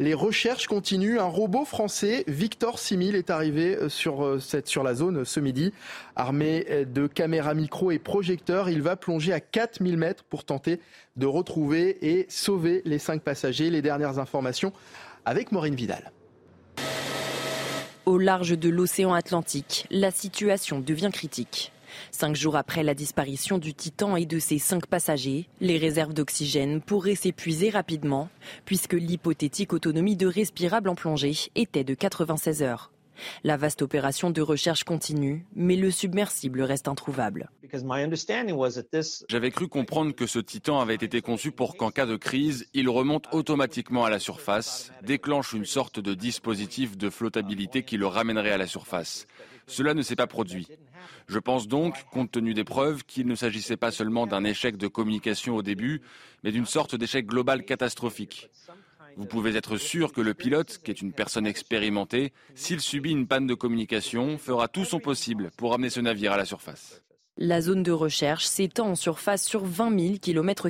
[0.00, 1.18] les recherches continuent.
[1.18, 5.72] Un robot français, Victor 6000, est arrivé euh, sur, euh, sur la zone ce midi.
[6.14, 10.78] Armé de caméras micro et projecteurs, il va plonger à 4000 mètres pour tenter
[11.16, 13.70] de retrouver et sauver les cinq passagers.
[13.70, 14.74] Les dernières informations
[15.24, 16.12] avec Maureen Vidal.
[18.08, 21.72] Au large de l'océan Atlantique, la situation devient critique.
[22.10, 26.80] Cinq jours après la disparition du Titan et de ses cinq passagers, les réserves d'oxygène
[26.80, 28.30] pourraient s'épuiser rapidement,
[28.64, 32.90] puisque l'hypothétique autonomie de respirable en plongée était de 96 heures.
[33.44, 37.50] La vaste opération de recherche continue, mais le submersible reste introuvable.
[39.28, 42.88] J'avais cru comprendre que ce Titan avait été conçu pour qu'en cas de crise, il
[42.88, 48.52] remonte automatiquement à la surface, déclenche une sorte de dispositif de flottabilité qui le ramènerait
[48.52, 49.26] à la surface.
[49.66, 50.66] Cela ne s'est pas produit.
[51.26, 54.88] Je pense donc, compte tenu des preuves, qu'il ne s'agissait pas seulement d'un échec de
[54.88, 56.00] communication au début,
[56.42, 58.48] mais d'une sorte d'échec global catastrophique.
[59.18, 63.26] Vous pouvez être sûr que le pilote, qui est une personne expérimentée, s'il subit une
[63.26, 67.02] panne de communication, fera tout son possible pour amener ce navire à la surface.
[67.36, 70.68] La zone de recherche s'étend en surface sur 20 000 km.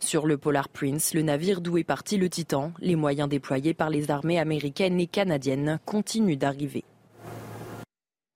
[0.00, 3.90] Sur le Polar Prince, le navire d'où est parti le Titan, les moyens déployés par
[3.90, 6.84] les armées américaines et canadiennes continuent d'arriver.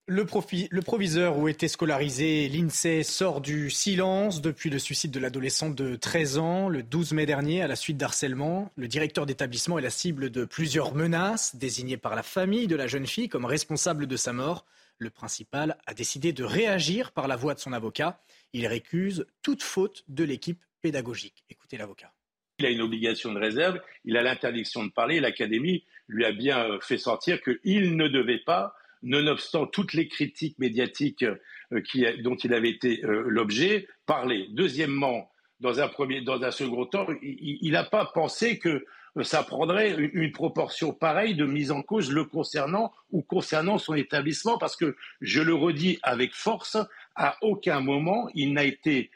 [0.09, 5.95] Le, proviseur où était scolarisé l'INSEE sort du silence depuis le suicide de l'adolescente de
[5.95, 8.73] 13 ans le 12 mai dernier à la suite d'harcèlement.
[8.75, 12.89] Le directeur d'établissement est la cible de plusieurs menaces désignées par la famille de la
[12.89, 14.67] jeune fille comme responsable de sa mort.
[14.99, 18.21] Le principal a décidé de réagir par la voix de son avocat.
[18.53, 21.45] Il récuse toute faute de l'équipe pédagogique.
[21.49, 22.13] Écoutez l'avocat.
[22.59, 25.21] Il a une obligation de réserve, il a l'interdiction de parler.
[25.21, 31.25] L'Académie lui a bien fait sortir qu'il ne devait pas nonobstant toutes les critiques médiatiques
[31.73, 34.49] euh, dont il avait été euh, l'objet, parler.
[34.51, 35.31] Deuxièmement,
[35.61, 38.85] dans un, premier, dans un second temps, il n'a pas pensé que
[39.17, 43.95] euh, ça prendrait une, proportion pareille de mise en cause le concernant ou concernant son
[43.95, 46.77] établissement, parce que, je le redis avec force,
[47.15, 49.11] à aucun moment il n'a été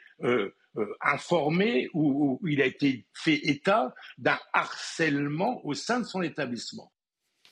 [1.01, 6.91] informé ou, il a été fait état d'un harcèlement au sein de son établissement.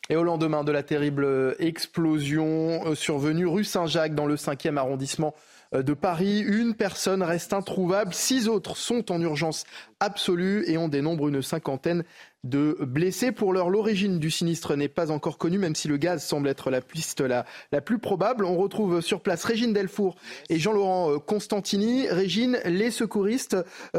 [0.09, 5.33] Et au lendemain de la terrible explosion euh, survenue rue Saint-Jacques dans le 5e arrondissement
[5.73, 9.63] euh, de Paris, une personne reste introuvable, six autres sont en urgence
[9.99, 12.03] absolue et on dénombre une cinquantaine
[12.43, 13.31] de blessés.
[13.31, 16.69] Pour l'heure, l'origine du sinistre n'est pas encore connue, même si le gaz semble être
[16.69, 17.43] la piste la,
[17.81, 18.45] plus probable.
[18.45, 20.17] On retrouve sur place Régine Delfour
[20.49, 22.07] et Jean-Laurent euh, Constantini.
[22.09, 23.57] Régine, les secouristes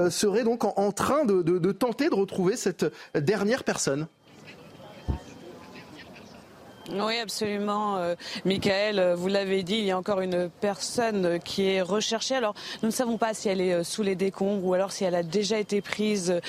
[0.08, 2.86] seraient donc en, train de tenter de retrouver cette
[3.16, 4.06] dernière personne.
[6.92, 7.96] Oui, absolument.
[7.98, 8.14] Euh,
[8.44, 12.34] Michael, euh, vous l'avez dit, il y a encore une personne qui est recherchée.
[12.36, 15.04] Alors, nous ne savons pas si elle est euh, sous les décombres ou alors si
[15.04, 16.40] elle a déjà été prise.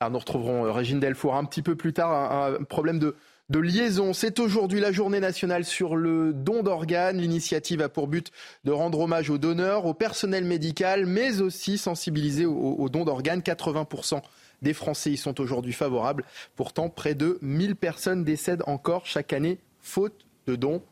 [0.00, 2.12] Alors nous retrouverons Régine Delfour un petit peu plus tard.
[2.32, 3.16] Un, problème de,
[3.48, 4.12] de liaison.
[4.12, 7.18] C'est aujourd'hui la journée nationale sur le don d'organes.
[7.18, 8.30] L'initiative a pour but
[8.64, 13.40] de rendre hommage aux donneurs, au personnel médical, mais aussi sensibiliser aux, dons d'organes.
[13.40, 14.20] 80%
[14.60, 16.24] des Français y sont aujourd'hui favorables.
[16.56, 20.82] Pourtant, près de 1000 personnes décèdent encore chaque année faute de dons.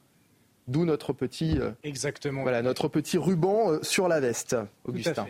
[0.68, 2.42] D'où notre petit, euh, Exactement.
[2.42, 5.26] Voilà, notre petit ruban euh, sur la veste, Augustin.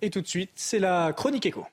[0.00, 1.66] Et tout de suite, c'est la chronique écho.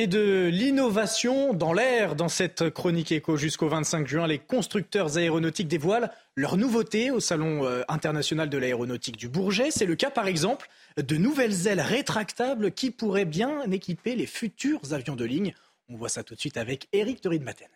[0.00, 5.68] Et de l'innovation dans l'air dans cette chronique éco jusqu'au 25 juin, les constructeurs aéronautiques
[5.68, 9.70] dévoilent leur nouveauté au Salon euh, international de l'aéronautique du Bourget.
[9.70, 14.94] C'est le cas par exemple de nouvelles ailes rétractables qui pourraient bien équiper les futurs
[14.94, 15.52] avions de ligne.
[15.90, 17.68] On voit ça tout de suite avec Eric de Ridmaten.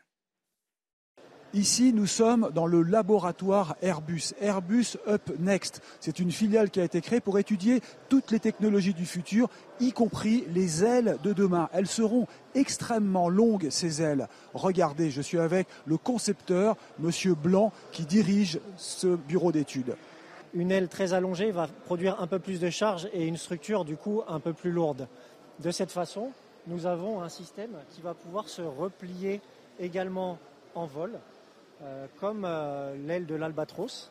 [1.55, 5.83] Ici, nous sommes dans le laboratoire Airbus, Airbus Up Next.
[6.01, 9.49] C'est une filiale qui a été créée pour étudier toutes les technologies du futur,
[9.79, 11.69] y compris les ailes de demain.
[11.73, 12.27] Elles seront
[12.57, 14.27] extrêmement longues, ces ailes.
[14.53, 19.95] Regardez, je suis avec le concepteur, Monsieur Blanc, qui dirige ce bureau d'études.
[20.55, 23.97] Une aile très allongée va produire un peu plus de charge et une structure du
[23.97, 25.07] coup un peu plus lourde.
[25.61, 26.31] De cette façon,
[26.67, 29.41] nous avons un système qui va pouvoir se replier
[29.79, 30.41] également
[30.75, 31.13] en vol
[32.21, 34.11] comme euh, l'aile de l'albatros.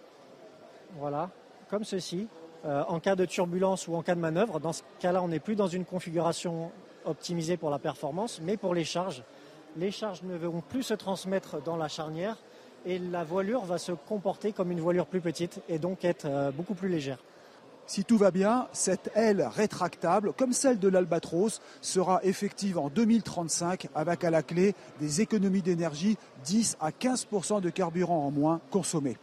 [0.97, 1.29] Voilà,
[1.69, 2.27] comme ceci.
[2.65, 5.39] Euh, en cas de turbulence ou en cas de manœuvre, dans ce cas-là, on n'est
[5.39, 6.71] plus dans une configuration
[7.03, 9.23] optimisée pour la performance, mais pour les charges.
[9.75, 12.37] Les charges ne vont plus se transmettre dans la charnière
[12.85, 16.75] et la voilure va se comporter comme une voilure plus petite et donc être beaucoup
[16.75, 17.17] plus légère.
[17.85, 23.87] Si tout va bien, cette aile rétractable, comme celle de l'Albatros, sera effective en 2035
[23.93, 29.17] avec à la clé des économies d'énergie 10 à 15% de carburant en moins consommé.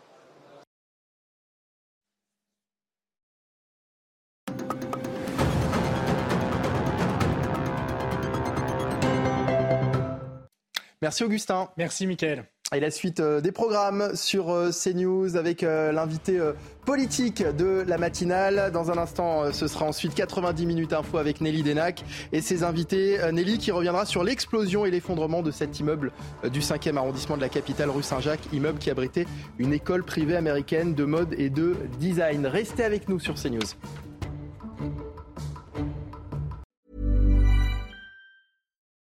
[11.02, 11.70] Merci Augustin.
[11.78, 12.44] Merci Mickaël.
[12.72, 16.40] Et la suite euh, des programmes sur euh, CNews avec euh, l'invité
[16.86, 18.70] politique de la matinale.
[18.72, 23.18] Dans un instant, ce sera ensuite 90 minutes info avec Nelly Denac et ses invités.
[23.32, 26.12] Nelly qui reviendra sur l'explosion et l'effondrement de cet immeuble
[26.44, 29.26] du 5e arrondissement de la capitale rue Saint-Jacques, immeuble qui abritait
[29.58, 32.46] une école privée américaine de mode et de design.
[32.46, 33.60] Restez avec nous sur CNews.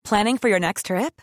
[0.04, 1.22] Planning for your next trip?